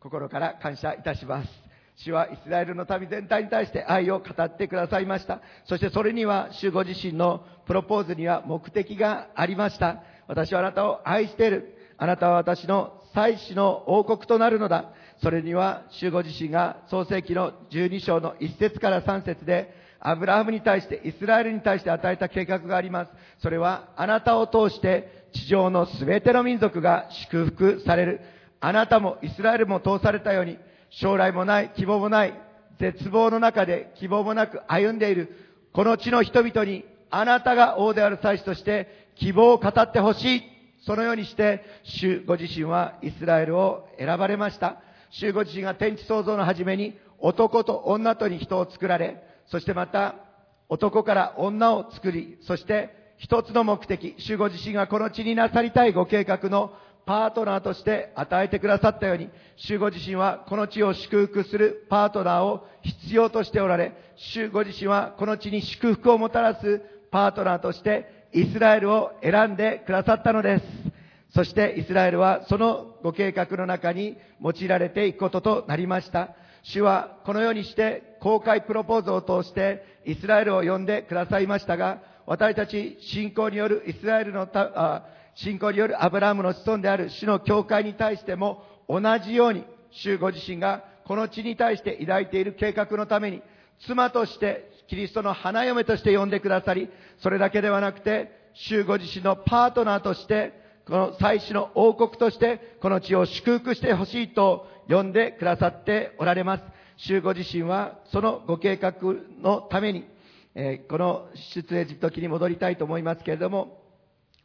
[0.00, 1.67] 心から感謝いたします。
[2.04, 5.40] 主はイスラエルの民全体に対して愛を語ってくださいました。
[5.64, 10.02] そしてそれには主ご自身のプロポーズには目的がありました。
[10.26, 11.74] 私はあなたを愛している。
[11.96, 14.92] あなたは私の祭司の王国となるのだ。
[15.22, 23.10] それには主ご自身が創世記の12章の1節から3節でアブラハムに対して、イスラエルに対して与えた計画があります。
[23.38, 28.20] それは、あなたを通して、地上のすべての民族が祝福される。
[28.60, 30.56] あなたも、イスラエルも通されたように、
[30.90, 32.34] 将来もない、希望もない、
[32.78, 35.32] 絶望の中で希望もなく歩んでいる、
[35.72, 40.42] この地の人々に、あなたが王である祭司として、希望を語ってほしい。
[40.84, 44.76] そのようにして、主ご自身はイスラエルを選ばれました。
[45.10, 50.14] 主ご自身が天地創造の初めに、男と女とに人を作られ、そしてまた、
[50.68, 56.72] 男から女を作り、そして一つの目的、主ご自身がこの地になさりたいご計画の
[57.08, 70.64] パートナーとして与えてくださったように、主ご自身はこの地を祝福するパートナーを必要としておられ、主ご自身はこの地に祝福をもたらすパートナーとしてイスラエルを選んでくださったのです。
[71.32, 76.34] そしてイスラエルはそのご計画の中に用いられていくこととなりました。
[76.62, 85.04] 主はこのようにして公開プロポーズを通してイスラエルを呼んでくださいましたが、私たち信仰によるイスラエルのた
[85.42, 93.42] 信仰によるアブラハムの子孫である主の教会に対しても同じように主ご自身がこの地に対して抱いている計画のために
[93.80, 100.54] 妻としてキリストの花嫁として呼んでくださり、それだけではなくて、主ご自身のパートナーとして、
[100.86, 106.64] この祭司の王国として、この地を祝福してほしいと呼んでくださっておられます。
[106.96, 108.94] 主ご自身は、そのご計画
[109.42, 110.08] のために、
[110.54, 113.82] えーこの出エジプト記に戻りたいと思いますけれども、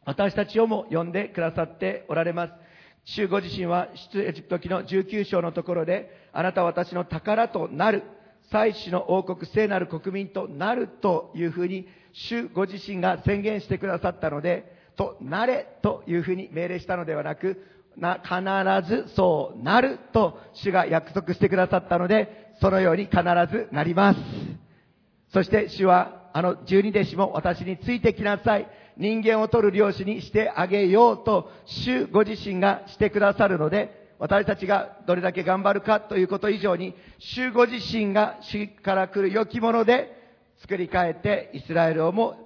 [0.04, 2.52] 私たちをも呼んでくださっておられます。
[3.04, 8.02] 主ご自身は出エジプト記の19章のところで、あなたは私の宝となる、
[8.50, 17.62] 祭司の王国、聖なる国民となるというふうに、主ご自身が宣言してくださったので、となれというふうに命令したのではなく、
[17.96, 23.18] な、必ずそうなると主が約束してくださったので、そのように必
[23.50, 24.20] ずなります。
[25.32, 28.66] そして主は、あの十二弟子も私についてきなさい。
[28.96, 40.16] 人間を取る漁師にしてあげようと、主ご自身がしてくださるので、私たちがどれだけ頑張るかということ以上に、主ご自身が主から来る良きもので
[40.60, 42.36] 作り変えてイスラエルをも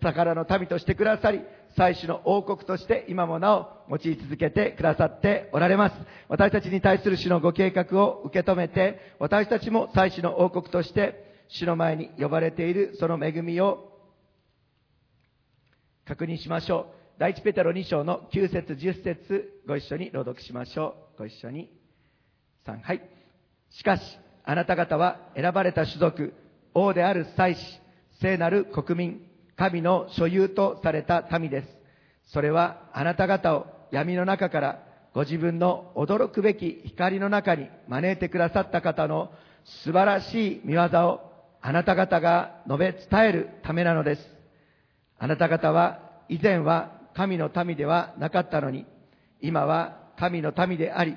[0.00, 1.42] 宝の民としてくださり、
[1.76, 5.96] 祭司の王国として今もなお用い続けてくださっておられます。
[6.28, 13.93] 私たちに対する主のご計画を受け止めて、私たちも祭司の王国として主の前に呼ばれているその恵みを
[16.06, 17.04] 確認しましょう。
[17.18, 21.18] 第一ペテロ2章の9節10節ご一緒に朗読しましょう。
[21.20, 21.70] ご一緒に。
[22.66, 23.02] 3、はい。
[23.70, 24.02] しかし、
[24.44, 26.34] あなた方は選ばれた種族、
[26.74, 27.80] 王である祭司、
[28.20, 31.68] 聖なる国民、神の所有とされた民です。
[32.32, 34.82] それはあなた方を闇の中から
[35.14, 39.30] ご自分の驚くべき光の中に招いてくださった方の
[39.64, 41.20] 素晴らしい見業を
[41.62, 44.33] あなた方が述べ伝えるためなのです。
[45.24, 48.84] あなた方は以前は神の民ではなかったのに、
[49.40, 51.16] 今は神の民であり、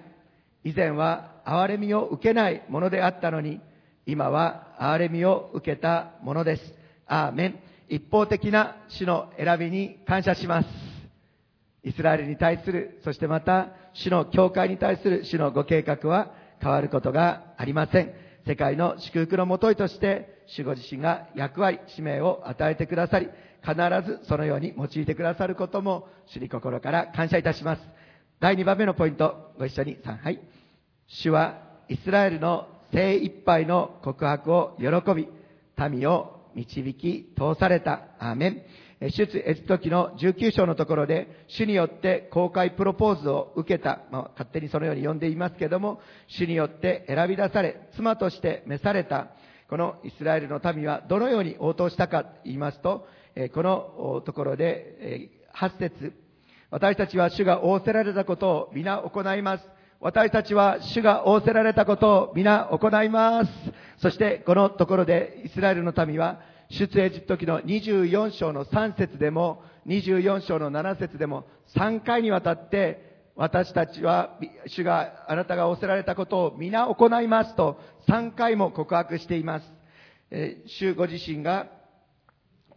[0.64, 3.60] 以前は憐れみを受けないものであったのに、
[4.06, 6.74] 今は憐れみを受けたものです。
[7.06, 7.60] アーメン。
[7.90, 10.70] 一方的な主の選びに感謝します。
[11.84, 18.14] イスラエルに対する、そしてまた主の教会に対する主のご計画は変わることがありません。
[18.48, 23.28] 世界の祝福のもといとして、主ご自身が役割、使命を与えてくださり、
[23.68, 23.76] 必
[24.06, 27.82] ずそのように用いてくださることも、主に心から感謝いたします。
[28.40, 30.40] 第2番目のポイント、ご一緒に3、はい。
[31.08, 35.28] 主はイスラエルの精一杯の告白を喜び、
[35.90, 38.08] 民を導き通された。
[38.20, 38.62] アーメン。
[39.00, 49.28] 出エジプト記の19章のところで、主によって公開プロポーズを受けた、まあ、勝手にそのように呼んでいますけども、主によって選び出され、妻として召された、
[49.70, 53.08] このイスラエルの民はどのように応答したかと言いますと、
[53.54, 56.14] このところで、8節
[56.70, 59.70] 私たちは主が仰せられたことを皆行います。
[60.00, 63.52] 私たちは主が仰せられたことを皆行います。
[63.98, 71.46] そしてこのところでイスラエルの民は出エジプト記の24章の3節でも24章の7節でも
[71.76, 79.74] 3回にわたって私たちは主があなたが仰せられたことを皆行いますと3回も告白しています。
[80.66, 81.77] 主ご自身が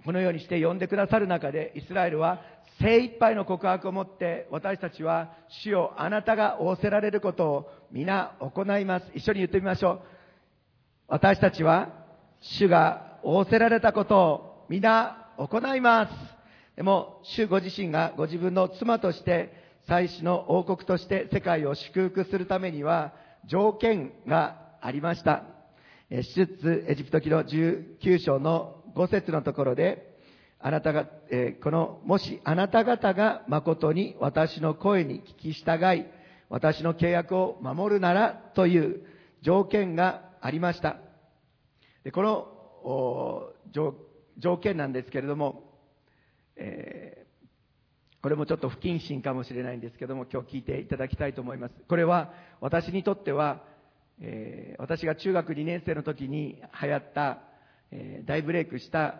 [0.05, 2.41] このようにして呼んでくださる中でイスラエルは
[2.81, 9.07] 精一杯の告白をもって私たちは主をあなたが仰せられることを皆行います。
[9.15, 10.01] 一緒に言ってみましょう。
[11.09, 11.89] 私たちは
[12.41, 16.13] 主が仰せられたことを皆行います。
[16.77, 19.53] でも主ご自身がご自分の妻として
[19.87, 23.13] 祭司の王国として世界を祝福するためには
[23.47, 25.45] 条件がありました。
[26.11, 30.11] 出エジプト記の19章の5節のところで
[30.62, 36.05] あなたが、えー、この、もしあなた方が誠に私の声に聞き従い、
[36.50, 39.03] 私の契約を守るならという
[39.40, 40.96] 条件がありました。
[42.05, 43.53] でこの
[44.38, 45.64] 条件なんですけれども、
[46.57, 51.74] えー、これもちょっと不謹慎かもしれないんですけども、今日聞いていただきたいと思います。
[51.88, 53.62] これは私にとっては、
[54.20, 57.38] えー、私が中学2年生の時に流行った、
[57.92, 59.16] えー、大ブレイクした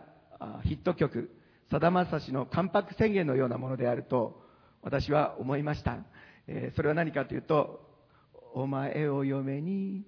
[0.65, 1.31] ヒット曲、
[1.71, 4.43] さだまさしの関白宣言のようなものであると
[4.83, 5.99] 私は思いました。
[6.47, 7.81] えー、それは何かというと、
[8.55, 10.05] お前を嫁に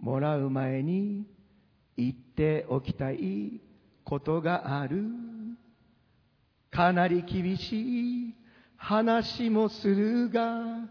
[0.00, 1.26] もらう前に
[1.96, 3.60] 言っておきたい
[4.04, 5.04] ことがある。
[6.70, 8.34] かなり厳しい
[8.76, 10.88] 話もするが、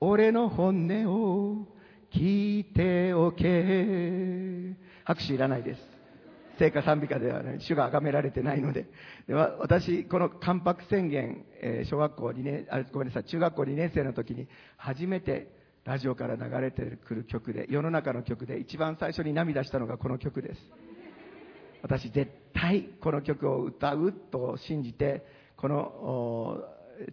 [0.00, 1.68] 俺の本音を
[2.12, 4.74] 聞いておけ。
[5.04, 5.89] 拍手いらないです。
[6.60, 8.86] 聖歌賛美歌ではない、主が崇められてないので。
[9.26, 14.46] で私、この関白宣言、えー、小学校2年、あ、ごめんなさい、中学校2年生の時に
[14.76, 15.48] 初めて
[15.86, 20.60] ラジオから流れてくる曲で、世の中の曲で一番最初に涙したのがこの曲です。
[21.80, 25.24] 私絶対この曲を歌うと信じて、
[25.56, 26.62] この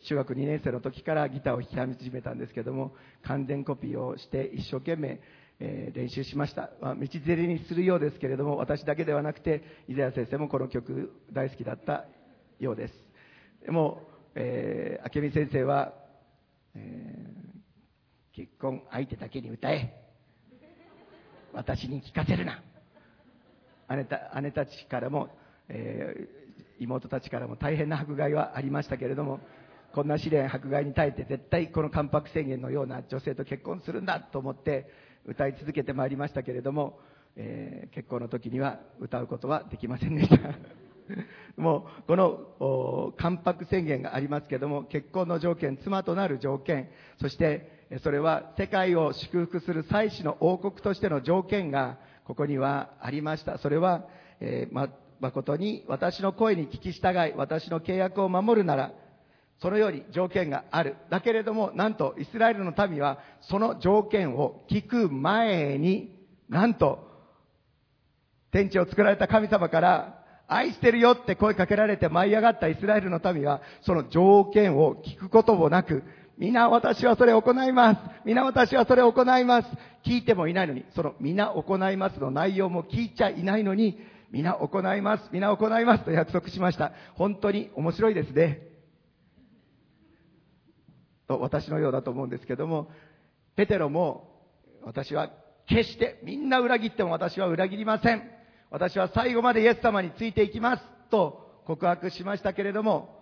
[0.04, 2.94] 中学2年生の時からギターを弾き始めたんですけども、
[3.24, 5.22] 完全コピーをして一生懸命
[5.60, 12.06] えー、練習しました、まあ、道連れにするようですけれども私だけではなくて伊沢先生もこの曲大好きだった
[12.60, 12.94] ようです。
[13.66, 14.02] でも、
[14.36, 15.94] えー、明美先生は、
[16.76, 20.04] えー、結婚相手だけに歌え。
[21.54, 22.62] 私に聞かせるな。
[23.96, 25.30] 姉た姉たちからも、
[25.70, 29.40] えー、妹たちからも大変な迫害はありましたけれども
[29.94, 34.90] こんな試練迫害に耐えて絶対この関白宣言のような女性と結婚するんだと思って
[35.28, 37.00] 歌い続けてまいりましたけれども、
[37.36, 40.38] えー、結婚の時には歌うことはできませんでした。
[41.56, 46.90] もうこの関白宣言がありますけども結婚の条件妻となる条件
[47.22, 53.58] そしてそれは世界を祝福する祭司の王国としての条件がここにはありました。
[53.58, 54.06] それは、
[54.42, 58.92] えー、ま誠に私の声に聞き従い私の契約を守るなら
[59.60, 60.96] そのように条件がある。
[61.10, 66.16] だけれども、なんとイスラエルの民はその条件を聞く前に、
[66.50, 67.06] なんと、
[68.52, 76.04] 天地を作られた神様から愛してるよって声かけられて舞い上がったイスラエルの民は、その条件を聞くこともなく、
[76.38, 78.00] 皆私はそれを行います。
[78.24, 79.68] 皆私はそれを行います。
[80.06, 84.00] 聞いてもいないのに、その皆行いますの内容も聞いちゃいないのに、
[84.32, 85.30] 皆行います。
[85.32, 86.92] 皆行いますと約束しました。
[87.16, 88.77] 本当に面白いですね。
[91.28, 92.90] と私のようだと思うんですけども、
[93.56, 94.32] ペテロも
[94.84, 95.32] 私は
[95.68, 98.24] 決してみんな裏切っても私は裏切りません。
[98.70, 103.22] 私は最後までイエス様についていきますと告白しましたけれども、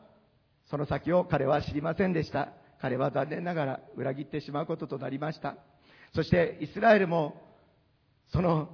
[0.69, 2.49] その先を彼は知りませんでした。
[2.81, 5.55] 彼は残念ながら裏切ってしまうこととなりました。
[6.13, 7.41] そしてイスラエルも
[8.31, 8.69] その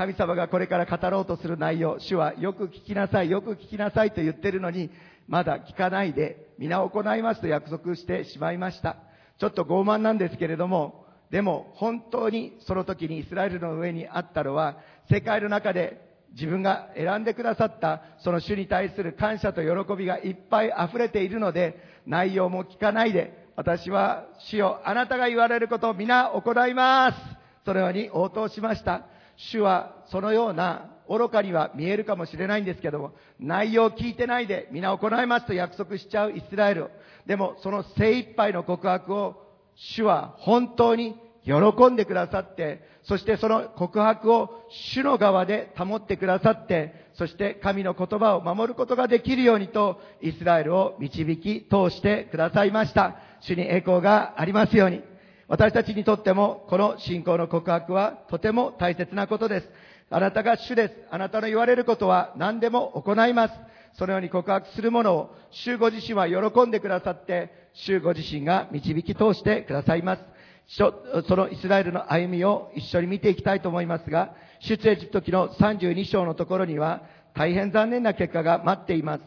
[0.00, 4.90] 神様がこれから語ろうとする内容、主はよく聞きなさい、よく聞きなさいと言ってるのに、
[5.28, 8.96] まだ聞かないで、皆行いますと約束してしまいました。
[9.38, 14.78] ちょっと傲慢なんですけれども、でも本当にその時にイスラエルの上にあったのは、
[15.10, 16.00] 世界の中で
[16.32, 27.18] 自分が選んでくださったその主に対する感謝と喜びがいっぱい溢れているので、内容も聞かないで、私は主よ、あなたが言われることを皆行います。
[27.66, 29.02] そのように応答しました。
[29.50, 36.90] 主はそのような愚かには見えるかもしれないんですけども、内容を聞いてないで皆行いますと約束しちゃうイスラエル。
[37.26, 39.42] でもその精一杯の告白を
[39.74, 41.54] 主は本当に喜
[41.90, 53.16] んでくださって、そしてその告白を主の側で保ってくださって、そして神の言葉を守ることができるようにと、イスラエルを導き通してくださいました。
[53.40, 55.09] 主に栄光がありますように。
[55.50, 59.68] 私たちにとっても、この信仰の告白はとても大切なことです。
[60.08, 60.94] あなたが主です。
[61.10, 63.54] あなたの言われることは何でも行います。
[63.94, 70.22] そのように告白するものを、主ご自身は喜んでくださって、主ご自身が導き通してくださいます。
[70.68, 77.02] そのイスラエルの歩みを一緒に見ていきたいと思いますが、出エジプト記の32章のところには、
[77.34, 79.24] 大変残念な結果が待っています。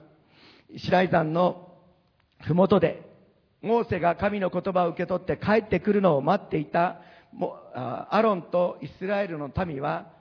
[0.77, 1.67] 白井山の
[2.39, 3.11] ふもとで、
[3.63, 6.99] モーセが神の言葉を受け取って帰ってくるのを待っていた
[7.73, 10.11] アロンとイスラエルの民は、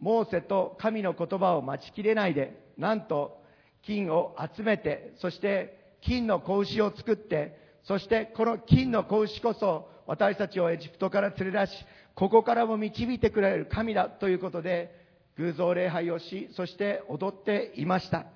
[0.00, 3.40] モーセと神の言葉を待ちきれないで、なんと
[3.86, 11.72] 金を集めて、そして金の子牛を作って、そしてこの金の子牛こそ私たちをエジプトから連れ出し、
[12.16, 14.92] ここからも導いてくれる神だということで、
[15.36, 18.26] 偶像礼拝をし、そして踊っていました。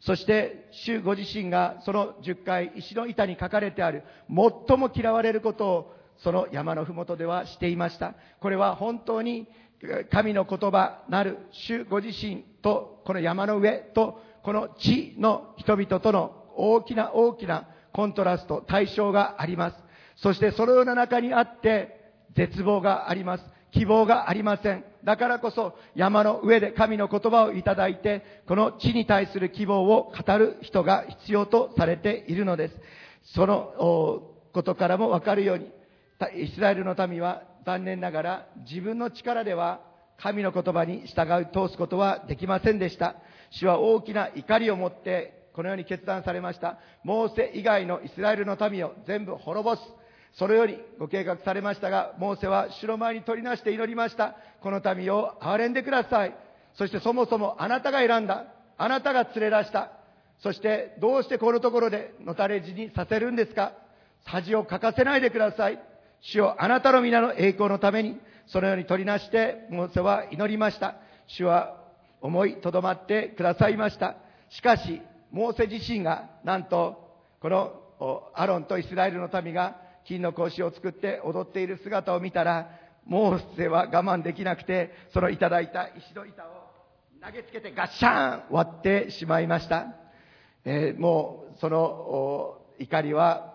[0.00, 8.14] そして、主ご自身がその10回石の板に書かれてある最も嫌われることをその山のふもとではしていました。
[8.40, 9.46] これは本当に
[10.10, 19.76] 神の言葉なる主ご自身とこの山の上とこの地の人々との大きな大きなコントラスト、対象があります。
[20.16, 23.44] そしてそのような中にあって絶望があります。
[23.72, 24.84] 希望がありません。
[25.04, 32.74] だからこそ山の上で神の言葉をいただいて、この地に対する希望を語る人が必要とされているのです。
[33.34, 34.22] その
[34.52, 35.70] ことからもわかるように、
[36.36, 39.80] イスラエルの民は残念ながら自分の力では
[40.18, 43.16] 神の言葉に従い通すことはできませんでした。
[43.50, 46.78] 主は大きな怒りを持ってこのように決断されました。
[47.04, 49.82] モーセ以外のイスラエルの民を全部滅ぼす。
[50.34, 54.36] それよりご計画されましたが、モーセは主の前に取りなして祈りました。
[54.62, 56.36] この民を憐れんでください。
[56.74, 58.46] そしてそもそもあなたが選んだ。
[58.78, 59.90] あなたが連れ出した。
[60.42, 63.72] そしてどうしてこのところでのたれ死にさせるんですか
[64.24, 65.78] 恥をかかせないでください。
[66.22, 70.96] 主をあなたの皆の栄光のために、そのように取りなして、モーセは祈りました。
[71.26, 71.76] 主は
[72.20, 74.16] 思いとどまってくださいました。
[74.50, 75.00] しかし、
[75.30, 77.08] モーセ自身が、なんと、
[77.40, 79.76] このアロンとイスラエルの民が
[80.06, 82.70] 金の格子を作って踊っている姿を見たら、
[83.06, 86.60] モーセは我慢できなくて、そのいただいた石の板を
[87.22, 89.94] 投げつけてガッシャーン割ってしまいました。
[90.64, 93.54] えー、もう、その怒りは、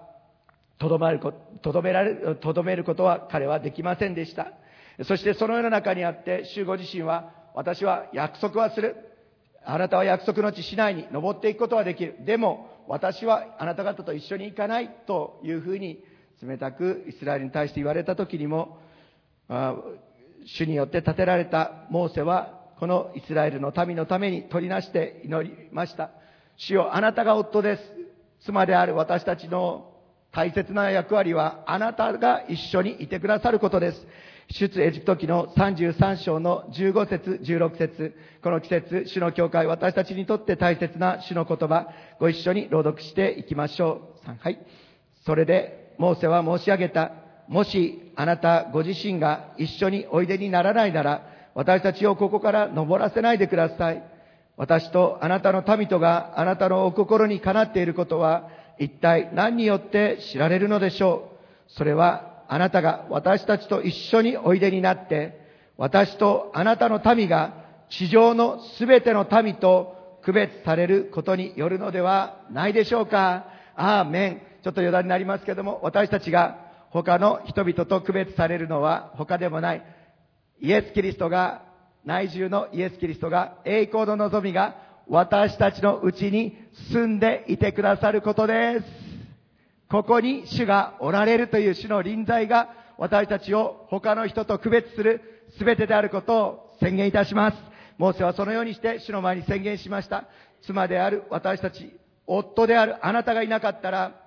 [0.78, 4.52] とどまることどめられ、とどめることは彼はできませんでした。
[5.04, 8.96] そしてその世の中にあって、主ご自身は、私は約束はする。
[9.64, 12.18] あなたは約束の地市内に登っていくことはできる。
[12.26, 16.04] でも、私はあなた方と一緒に行かないというふうに
[16.42, 18.80] 冷たくイスラエルに対して言われた時にも、
[19.48, 26.12] 主によって建てられたモーセは、このイスラエルの民のために取りなして祈りました。
[26.58, 27.84] 主よ、あなたが夫です。
[28.46, 29.92] 妻である私たちの
[30.32, 34.08] 大切な役割は、あなたが一緒にいてくださることです。
[34.50, 41.88] 出エジプト記の33章の15節16節この季節、主の教会、私たちにとって大切な主の言葉、
[42.20, 44.32] ご一緒に朗読していきましょう。
[44.40, 44.60] はい。
[45.26, 47.12] それで、モーセは申し上げた。
[47.48, 51.22] もし、あなたご自身が一緒においでにならないなら、
[51.54, 54.04] 私たちをここから登らせないでください。
[54.58, 61.30] 私とあなたの民とがあなたのお心にかなっていることは、一体何によって知られるのでしょ
[61.68, 61.72] う。
[61.74, 65.40] それはあなたが私たちと一緒においでになって、
[65.78, 67.54] 私とあなたの民が
[67.90, 73.46] 地上のすべての民と区別されることによるのではないでしょうか。
[73.76, 74.42] アーメン。
[74.66, 76.58] ちょっと余談になりますけども、私たちが
[76.90, 79.84] 他の人々と区別されるのは他でもない。
[80.60, 81.62] イエス・キリストが、
[82.04, 84.76] 内住のイエス・キリストが、栄光の望みが
[85.08, 86.58] 私たちのうちに
[86.92, 88.86] 住んでいてくださることです。
[89.88, 95.22] ここに主がおられるという主の臨在が私たちを他の人と区別する
[95.60, 97.58] 全てであることを宣言いたします。
[98.00, 100.26] モーセはそのようにして主の前に宣言しました。
[100.64, 101.96] 妻である私たち、
[102.26, 104.25] 夫であるあなたがいなかったら、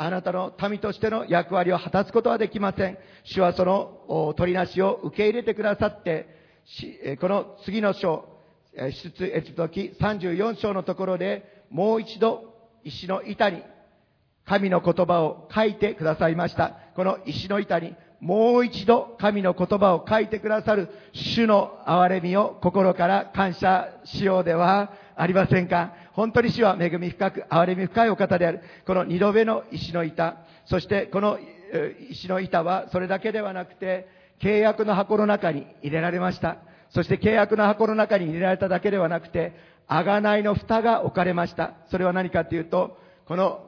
[0.00, 2.96] あなたの民としての役割を果たすことはできません。
[3.24, 8.24] 主はその取りなしを受け入れてくださって、この次の章、
[8.74, 12.44] 出エジプト記34章のところで、もう一度
[12.84, 13.60] 石の板に
[14.46, 16.76] 神の言葉を書いてくださいました。
[16.94, 25.92] この石の板にもう一度神の言葉を書いてくださる主の憐れみを心から感謝しようではありませんか？
[26.18, 28.60] 本当に主は恵み深く憐れみ深いお方である。
[28.84, 31.38] この二度目の石の板、そしてこの
[32.10, 34.08] 石の板はそれだけではなくて
[34.40, 36.56] 契約の箱の中に入れられました。
[36.90, 39.52] そして契約の箱の中に入れられただけではなくて、
[39.86, 41.74] 贖いの蓋が置かれました。
[41.88, 43.64] それは何かというと、この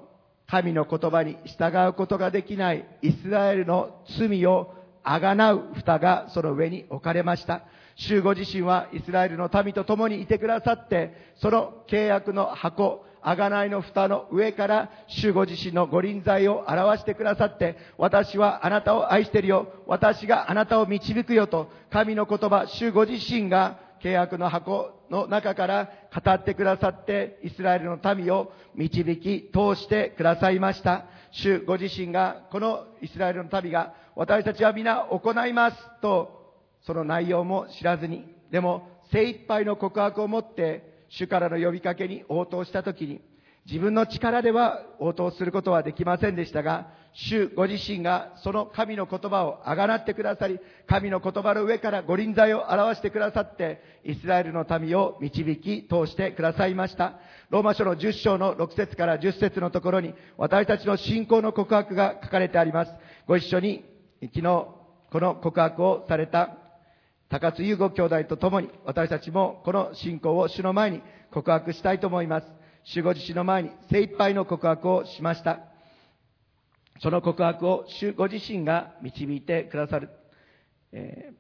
[0.49, 4.75] 神の言葉に従うことができないイスラエルの罪を
[5.05, 7.63] あがなう蓋がその上に置かれました。
[7.97, 19.69] 主ご自身はイスラエルの民と共にいてくださって、その契約の箱、あがないの蓋の上から、主ご自身のご臨在を表してくださって、私はあなたを愛してるよ。
[19.87, 25.91] 私があなたを導くよと、神の言葉、主ご自身が契約の箱の中から
[26.25, 31.05] 語ってくださって、イスラエルの民を導き、通してくださいました。
[31.33, 36.40] 主ご自身が、このイスラエルの民が、私たちは皆行いますと、
[36.83, 43.21] その内容も知らずに、でも精一杯の告白を持って、主からの呼びかけに応答したときに、
[43.67, 57.15] 自分の力では応答することはできませんでしたが、主ご自身がその神の言葉をあがなってくださり、神の言葉の上からご臨在を表してくださって、イスラエルの民を導き通してくださいました。
[57.51, 62.93] ローマ書の10章の6節から10節のところに、私たちの信仰の告白が書かれてあります。
[63.27, 63.85] ご一緒に、
[64.23, 64.43] 昨日、
[65.11, 66.57] この告白をされた
[67.31, 71.01] 高津優吾兄弟と共に、私たちもこの信仰を主の前に
[71.33, 72.47] 告白したいと思います。
[72.83, 75.61] 主ご自身の前に精一杯の告白をしました。
[77.01, 80.11] その告白を主ご自身が導いてくださる。
[80.91, 81.31] え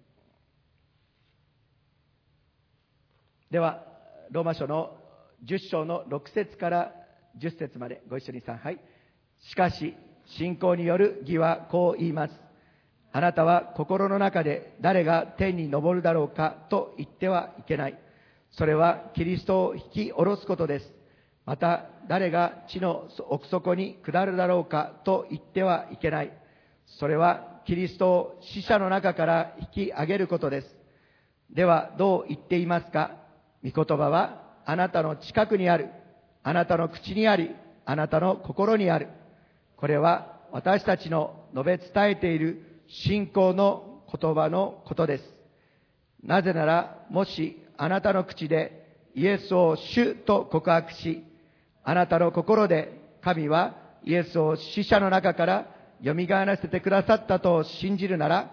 [3.50, 3.84] ー、では、
[4.30, 4.96] ローマ書の
[5.44, 6.92] 10章の6節から
[7.40, 8.78] 10節までご一緒にさん、はい。
[9.40, 9.96] しかし、
[10.38, 12.49] 信仰による義はこう言います。
[13.12, 17.98] あなたは心の中で誰が天に昇るだろうかと言ってはいけない。
[18.52, 20.92] それはキリストを引き下ろすことです。
[21.44, 26.32] また誰が地の奥底に下るだろうかと言ってはいけない。
[26.98, 30.76] それはキリストを死者の中から引き上げることです。
[31.54, 33.16] ではどう言っていますか？
[33.64, 35.88] 御言葉はあなたの近くにある。
[36.42, 37.50] あなたの口にあり、
[37.84, 39.08] あなたの心にある。
[39.76, 45.24] これは私たちの述べ伝えている信仰の言葉のことです。
[46.22, 48.80] なぜなら、もしあなたの口で
[49.14, 51.24] イエスを主と告白し、
[51.82, 55.66] あなたの心で神はイエスを死者の中から
[56.04, 58.50] 蘇らせてくださったと信じるなら、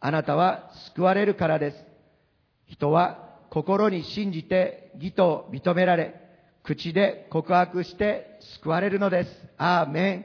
[0.00, 1.76] あなたは救われるからです。
[2.66, 6.14] 人は心に信じて義と認められ、
[6.62, 9.30] 口で告白して救われるのです。
[9.56, 10.24] アーメン。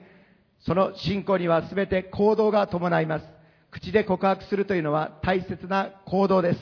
[0.66, 3.26] その信仰には全て行動が伴います。
[3.74, 6.60] 口で告白するというのは大切な行動です。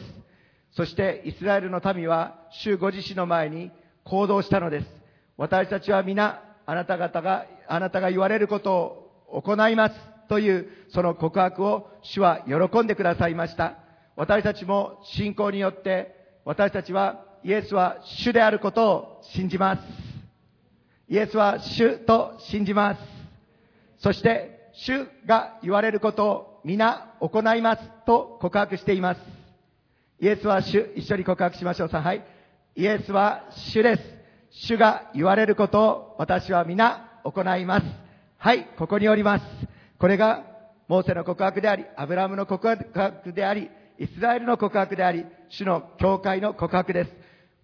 [0.72, 3.70] そしてイスラエルの民は主ご自身の前に
[4.06, 4.88] 行動したのです。
[5.38, 9.96] 私たちは皆あなた方が、あなたが言われることを行います
[10.30, 13.78] というその告白を主は喜んでくださいました。
[14.16, 19.82] 私たちも信仰によって私たちはイエスは主であることを信じます。
[21.10, 23.02] イエスは主と信じます。
[24.00, 29.22] そして主が言われることを皆行いますと告白しています。
[30.20, 31.90] イエスは主、一緒に告白しましょう。
[31.90, 32.24] さ、はい。
[32.76, 34.04] イエスは主です。
[34.52, 37.86] 主が言われることを私は皆行います。
[38.38, 39.46] はい、ここにおります。
[39.98, 40.44] これが、
[40.88, 47.12] モーセの告白であり、アブラムの告白であり、イスラエルの告白であり、主の教会の告白です。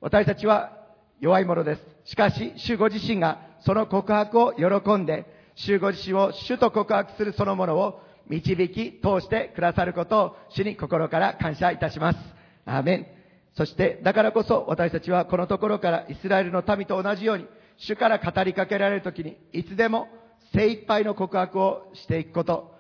[0.02, 0.72] 私たちは
[1.20, 1.82] 弱いものです。
[2.06, 5.26] しかし、主ご自身がその告白を喜んで、
[5.56, 12.20] 主ご自身を主と告白するそのものを導き通してくださることを主に心から感謝いたします。
[12.66, 13.08] アーメン。
[13.56, 17.48] そして、だからこそ私たちはこのところからイスラエルの民と同じように、
[17.78, 20.08] 主から語りかけられるときに、いつでも
[20.54, 22.76] 精一杯の告白をしていくこと、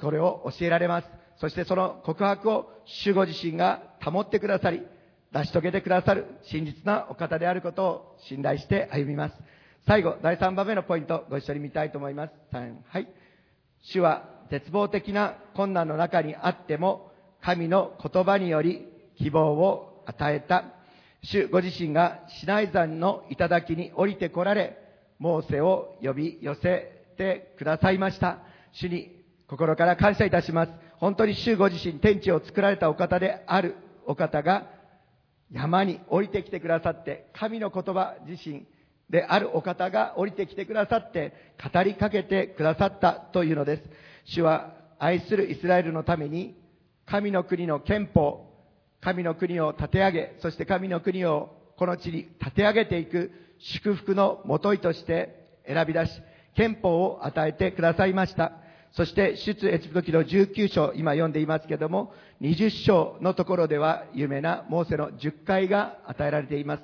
[0.00, 1.08] これを教えられます。
[1.36, 4.82] そしてその告白を主ご自身が保ってくださり、
[5.30, 9.34] 成し遂げてくださる真実なお方であることを信頼して歩みます。
[9.86, 12.32] 最後、第3番目のポイント、ご一緒に見たいと思います。
[12.52, 13.08] 3、はい。
[13.82, 18.86] 主は絶望的な困難の中にあっても、神の言葉により
[19.16, 20.64] 希望を与えた。
[21.22, 24.78] 主ご自身がシナイ山の頂に降りて来られ、
[25.18, 28.38] モーセを呼び寄せてくださいました。
[28.72, 29.18] 主に
[29.48, 30.72] 心から感謝いたします。
[30.98, 33.76] 本当に主ご自身、天地を作られたお方である
[34.06, 34.66] お方が、
[35.50, 38.66] 山に降りてきてくださって、神の言葉自身
[39.10, 44.07] であるお方が降りてきてくださって、語りかけてくださったというのです。
[44.28, 46.56] 主は愛するイスラエルのために、
[47.06, 48.46] 神の国の憲法、
[49.00, 56.12] 神の国を立て上げ、そして神の国をこの地に立て上げていく祝福のもといとして選び出し、
[56.54, 58.52] 憲法を与えてくださいました。
[58.92, 66.82] そして出エジプト記の19章、今読んでいますけども、20章のところでは有名なモーセの10回が与えられています。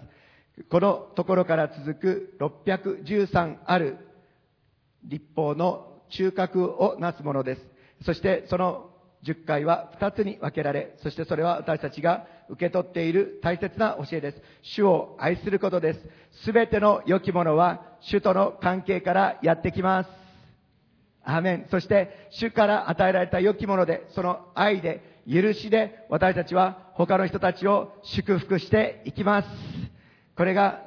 [0.70, 3.98] このところから続く613ある
[5.02, 7.60] 立法の中核をなすものです。
[8.04, 8.90] そしてその
[9.24, 14.42] 10回は2つに分けられ、そしてそれは私たちが受け取っている大切な教えです。
[14.62, 16.00] 主を愛することです。
[16.44, 20.24] すべての良きものは主との関係からやってきます。
[21.24, 21.66] アーメン。
[21.70, 29.48] そして、主から与えられた良きもので、その愛で、許しで、私たちは他の人たちを祝福していきます。
[30.36, 30.82] これが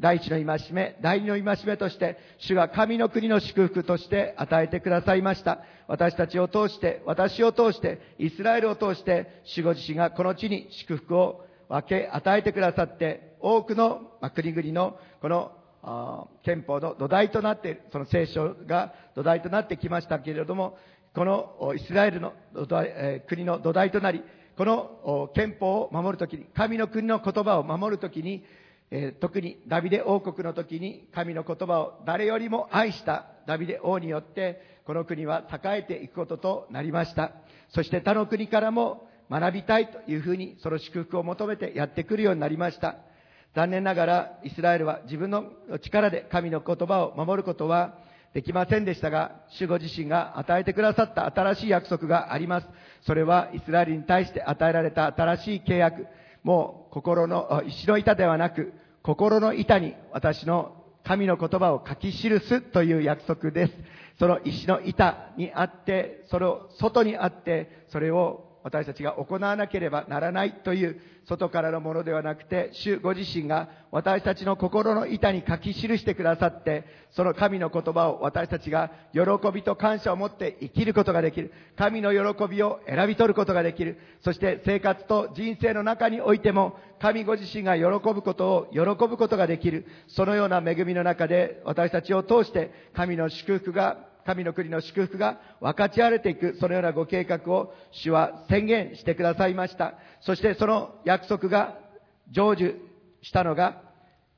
[0.00, 5.60] 第一の戒め、第二の戒めとして、主が神の国の祝福として与えてくださいました。
[5.88, 14.02] 私たちを通して、私を通して、イスラエルを通して、主ご自身がこの地に祝福を分け与えてくださって、多くの
[14.34, 15.52] 国々のこの
[16.44, 20.78] 憲法の土台となっている、その聖書が土台となってきましたけれども、
[21.12, 22.34] このイスラエルの
[23.26, 24.22] 国の土台となり、
[24.56, 28.44] この憲法を守るときに、神の国の言葉を守るときに、
[28.90, 37.32] えー、特にダビデ王国の時に神の言葉を誰よりも愛したダビデ王によってこの国は栄えていくこととなりました。
[37.70, 42.96] そして他の国からも学びたいというふうにその祝福を求めてやってくるようになりました。
[43.54, 45.44] 残念ながらイスラエルは自分の
[45.82, 47.98] 力で神の言葉を守ることは
[48.34, 52.68] できませんでしたが、主ご自身が与えてくださった新しい約束があります。
[53.02, 56.06] それはイスラエルに対して与えられた新しい契約。
[56.42, 58.72] もう心の、石の板ではなく、
[59.02, 60.72] 心の板に私の
[61.04, 63.72] 神の言葉を書き記すという約束です。
[64.18, 79.20] その石の板にあって、それを外にあって、それを私たちが行わなければならないという外からのものではなくて、主ご自身が私たちの心の板に書き記してくださって、その神の言葉を私たちが喜
[79.52, 81.52] びと感謝を持って生きることができる。
[81.76, 83.98] 神の喜びを選び取ることができる。
[84.22, 89.86] そして生活と人生の中においても、神ご自身が喜ぶことを喜ぶことができる。
[90.08, 99.94] そのような恵みの中で私たちを通して神の祝福が神の国の祝福が分かち合われていく、そのようなご計画を主は宣言してくださいました。
[100.20, 101.78] そしてその約束が
[102.34, 102.76] 成就
[103.22, 103.80] したのが、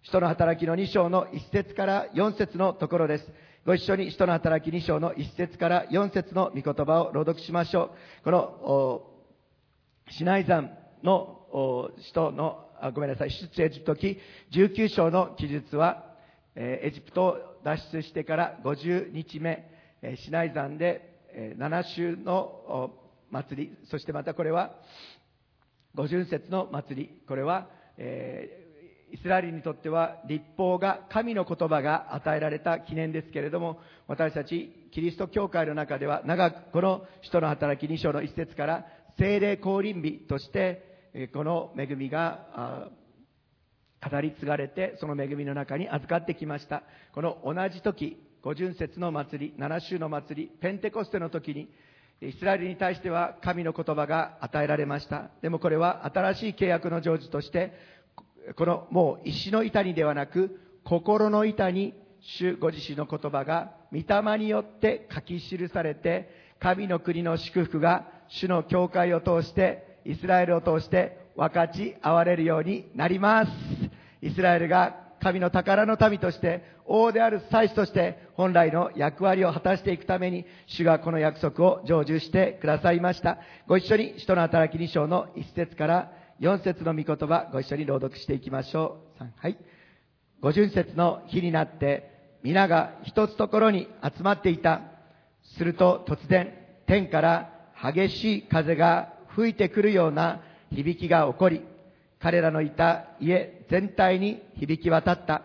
[0.03, 3.27] 人の働きの2章の1節から4節のところです。
[3.67, 7.91] ご一緒に人の働き2章の1節から4節の御言葉を朗読しましょ
[8.23, 8.25] う。
[8.25, 9.03] この、
[10.13, 10.71] シナイ山
[11.03, 14.21] の人の、あごめんなさい、出エジプト記
[14.53, 16.11] 19章の記述は
[16.55, 19.69] え、エジプトを脱出してから50日目、
[20.17, 21.21] シナイ山で
[21.59, 22.93] 7週の
[23.31, 24.73] 祭り、そしてまたこれは、
[25.95, 28.71] 五巡節の祭り、これは、えー
[29.13, 38.87] イスラエルにとっては立法が神の言葉が与えられた記念ですけれども私たちキリスト教会の中では長くこの使徒の働き2章の一節から
[39.19, 42.89] 聖霊降臨日としてこの恵みが
[44.09, 46.85] 語り継がれてその恵みの中に預かってきました。
[47.13, 51.69] この同じ時五巡節の祭り七週の祭りペンテコステの時に
[52.23, 55.31] イスラエルに対しては神の言葉が与えられました。
[55.43, 57.73] でもこれは新しい契約の成就として
[58.57, 66.31] このもう石の板にではなく心の板に主ご自身の言葉が御霊によって書き記されて
[66.61, 73.51] 神の国の祝福が主の教会を通してイスラエルを通して分かち合われるようになります。
[74.23, 83.39] イスラエルが神の宝の民として王である祭司として本来の役割を果たしていくために主がこの約束を成就してくださいました。
[83.67, 89.19] ご一緒に使徒の働き2章の1節から4節の御言葉ご一緒に朗読していきましょう。
[89.19, 89.59] 三はい。
[90.41, 92.11] 五巡節の日になって
[92.43, 94.83] 皆が一つところに集まっていた。
[95.57, 96.53] すると突然
[96.87, 97.51] 天から
[97.83, 100.41] 激しい風が吹いてくるような
[100.71, 101.63] 響きが起こり
[102.21, 105.43] 彼らのいた家全体に響き渡った。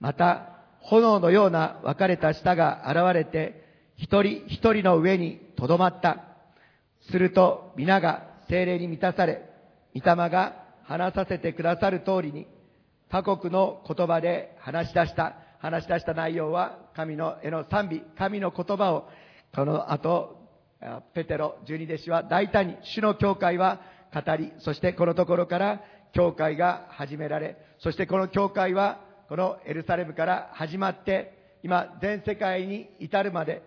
[0.00, 0.50] また
[0.80, 3.64] 炎のような分かれた舌が現れて
[3.96, 6.24] 一人一人の上にとどまった。
[7.10, 9.42] すると皆が精霊に満たされ
[9.94, 12.46] 御霊が話させてくださる通りに
[13.10, 15.36] 他国の言葉で話し出した。
[15.58, 18.02] 話し出した内容は神の絵の賛美。
[18.18, 19.08] 神の言葉を
[19.54, 20.44] この後
[21.14, 23.80] ペテロ十二弟子は大胆に主の教会は
[24.12, 25.80] 語りそしてこのところから
[26.14, 33.62] 教会が始められそしてこの教会はこのエルサレムから始まって今全世界に至るまで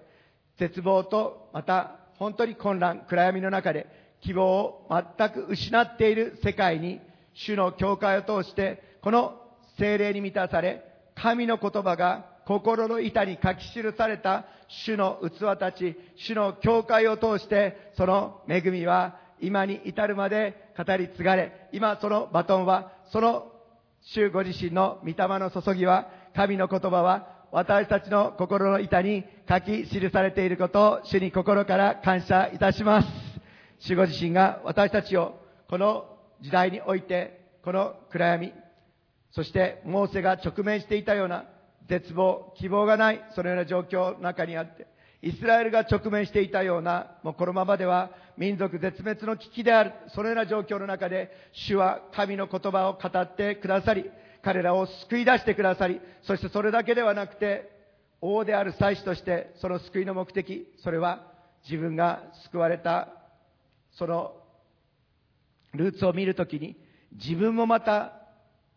[0.60, 3.88] 絶望とまた本当に混乱暗闇の中で
[4.22, 7.00] 希望を全く失っている世界に
[7.34, 9.40] 主の教会を通してこの
[9.78, 10.84] 精霊に満たされ
[11.16, 14.46] 神の言葉が心の板に書き記された
[14.86, 23.52] 主の器たち主の教会を通してその恵みは今に至るまで語り継がれ今そのバトンはその
[24.02, 33.08] 主ご自身の御霊の注ぎは神の言葉は私たちの心の板に書き記されていることを主に心から感謝いたします。
[33.80, 36.06] 主ご自身が私たちをこの
[36.42, 38.54] 時代においてこの暗闇
[39.32, 41.46] そしてモーセが直面していたような
[41.88, 44.88] 絶望希望がないそのような状況の中にあって
[45.22, 49.94] イスラエルが直面していたようなもうこのままでは民族絶滅の危機である。
[50.14, 54.10] そのような状況の中で主は神の言葉を語ってくださり
[54.44, 57.70] 彼らを救い出してくださりそしてそれだけではなくて
[58.22, 61.32] 王である祭司としてその救いの目的それは
[61.64, 63.10] 自分が救われた
[63.98, 64.34] その
[65.74, 66.78] ルーツを見るときに
[67.14, 68.14] 自分もまた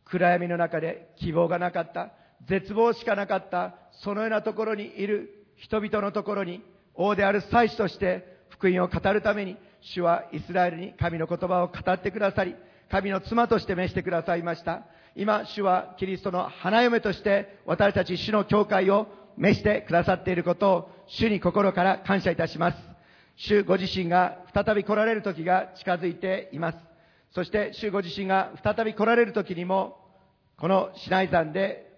[0.06, 2.12] 暗闇の中で希望がなかった
[2.48, 6.62] 絶望しかなかったそのようなところにいる人々のところに
[6.94, 12.54] 王である祭司として福音を語るために主はイスラエルに神の言葉を語ってくださり
[12.90, 14.82] 神の妻として召してくださいました。
[15.14, 19.06] 今主はキリストの花嫁として私たち主の教会を
[19.36, 22.78] 召してくださっていることを主に心から感謝いたします。
[23.36, 26.78] 主ご自身が再び来られる時が近づいています。
[27.32, 29.96] そして主ご自身が再び来られる時にも
[30.58, 31.90] このシナイ山で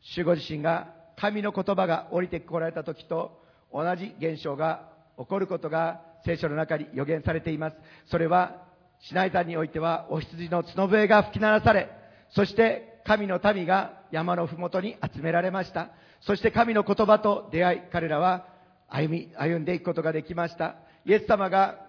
[0.00, 3.40] 主ご自身が神の言葉が降りてこられた時と
[3.72, 4.88] 同じ現象が
[5.18, 7.76] 起こることが聖書の中に予言されています。
[8.06, 8.62] それは
[9.00, 11.88] シナイ山においてはお羊の角笛が吹き鳴らされ
[12.30, 15.90] そして神の民が山の麓に集められました。
[16.20, 18.46] そして神の言葉と出会い彼らは
[18.88, 20.76] 歩み歩んでいくことができました。
[21.04, 21.86] イエス様が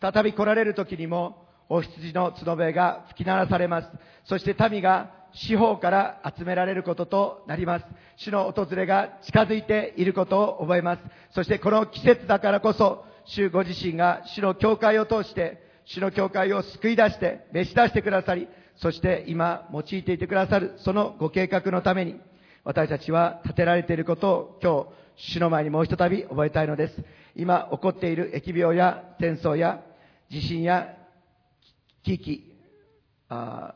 [0.00, 3.88] 再び来られる時にもお羊の角笛が吹き鳴らされます。
[4.24, 7.86] そして民が四方から集められることとなります。
[8.16, 11.02] 主の訪れが近づいていることを覚えます。
[11.30, 22.20] そしてこの季節だからこそ主ご自身が主の教会を通して主の教会を救い出して召し出してくださりそして今用いていてくださるそのご計画のために
[22.64, 24.84] 私たちは立てられていることを今
[25.16, 27.02] 日主の前にもうひとたび覚えたいのです。
[27.34, 29.82] 今起こっている疫病や戦争や
[30.30, 30.94] 地震や
[32.02, 32.52] 危機
[33.28, 33.74] あ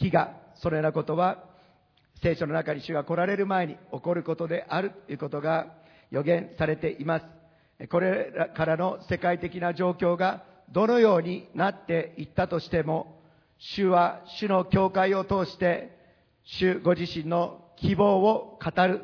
[0.00, 1.44] 飢餓そのようなことは
[2.22, 5.66] 聖書の中に主が来られる前に起こることであるということが
[6.10, 13.20] 予言されていますこれらからの世界的な状況がどのようになっていったとしても
[13.58, 15.96] 主は主の教会を通して
[16.44, 19.02] 主ご自身の希望を語る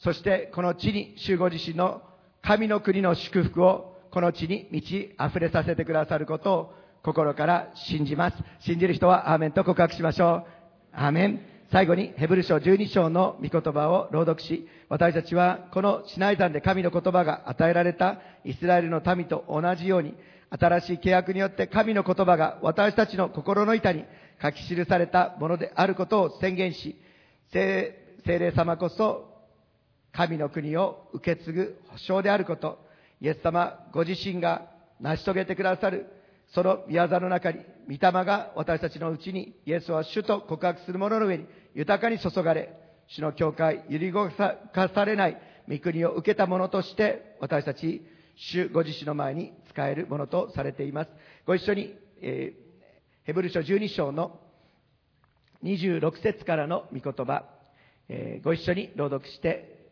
[0.00, 2.02] そしてこの地に主ご自身の
[2.42, 8.36] 神の国の祝福をこの地に満ち溢れさせてくださることを心から信じます。
[8.60, 10.57] 信じる人はアーメンと告白しましょう。
[11.00, 11.40] アーメン。
[11.70, 20.14] 最後にヘブル書12章の御言葉を朗読し、私たちはこのシナイ山で神の言葉が与えられたイスラエルの民と同じように、
[20.50, 24.04] 新しい契約によって神の言葉が私たちの心の板に
[24.42, 26.96] 書き記されたものであることを宣言し、
[27.52, 27.94] 聖
[28.24, 29.30] 霊様こそ
[30.12, 32.76] 神の国を受け継ぐ保証であること、
[33.20, 34.66] イエス様ご自身が
[35.00, 36.06] 成し遂げてくださる
[36.54, 42.72] その宮座の中に、御霊が私たちのうちに、イエスは主と告白する者の上に豊かに注がれ、
[43.08, 45.36] 主の教会、揺り動かされない
[45.68, 48.02] 御国を受けた者として、私たち、
[48.36, 51.10] 主ご自身の前に使えるものとされています。
[51.46, 54.40] ご一緒に、えー、ヘブル書12章の
[55.64, 57.44] 26節からの御言葉、
[58.08, 59.90] えー、ご一緒に朗読して、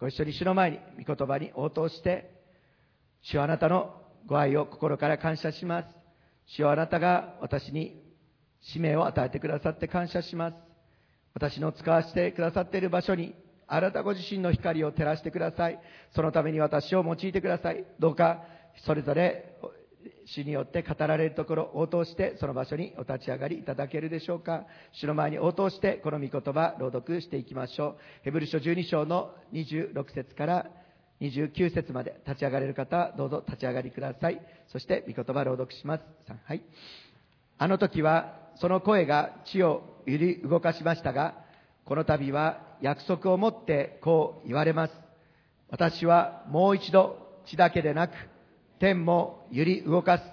[0.00, 2.30] ご一緒に主の前に御言葉に応答して、
[3.22, 5.88] 主はあなたのご愛を心から感謝します。
[6.46, 8.02] 主はあなたが私に
[8.60, 10.56] 使命を与えてくださって感謝します。
[11.34, 13.34] 私の使わせてくださっている場所に、
[13.68, 15.78] あなたご自身の光を照らしてください。
[16.14, 17.84] そのために私を用いてください。
[17.98, 18.42] どうか、
[18.84, 19.56] それぞれ
[20.26, 30.66] 主によって語られるところ応答してその場所にお立ち上がりいただけるでしょうか主の前に応答してこの御言葉朗読していきましょうヘブル書12章の26節から
[31.20, 34.40] 29節まで立ち上がれる方はどうぞ立ち上がりください。
[34.68, 36.02] そして御言葉朗読します。
[36.44, 36.62] はい。
[37.58, 41.34] あの時はその声が地を揺り動かしましたが
[41.84, 44.92] この度は約束を持ってこう言われます。
[45.70, 48.12] 私はもう一度地だけでなく
[48.78, 50.24] 天も揺り動かす。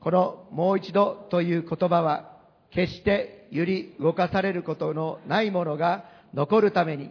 [0.00, 2.36] このもう一度という言葉は
[2.70, 7.10] 決して揺り動かされることのないものが残るために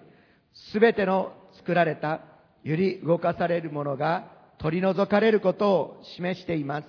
[0.73, 2.32] 全ての作られた。
[2.63, 4.25] 揺り動かされるものが
[4.57, 6.87] 取り除かれることを示しています。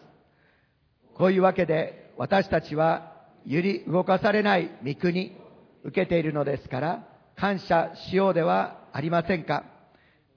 [1.15, 3.13] こういうわけで私たちは
[3.47, 5.37] 揺り動かされない御国
[5.85, 9.65] 受けているのですから感謝しようではありませんか。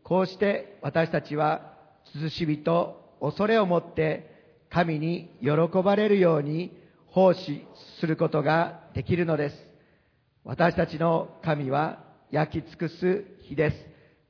[0.04, 1.74] こうして私たちは
[2.16, 5.50] 涼しみと恐れを持って神に喜
[5.84, 6.78] ばれるように
[7.08, 7.66] 奉仕
[8.00, 9.56] することができるのです。
[10.44, 13.78] 私たちの神は焼き尽くす日です。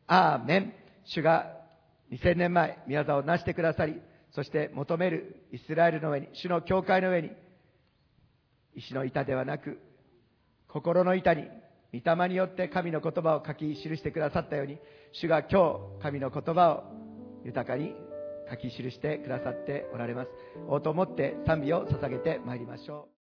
[0.07, 0.73] アーメン。
[1.07, 1.57] 主が
[2.11, 3.99] 2000年前、宮沢を成してくださり、
[4.31, 7.31] そして求めるイスラエルの上に、主の教会の上に、
[8.75, 9.79] 石の板ではなく、
[10.67, 11.47] 心の板に、
[11.93, 14.77] 御霊によって神の言葉を書き記してくださったように、
[15.13, 16.83] 主が今日、神の言葉を
[17.45, 17.95] 豊かに
[18.49, 20.29] 書き記してくださっておられます。
[20.67, 23.13] 応答をもって賛美を捧げてまいりましょう。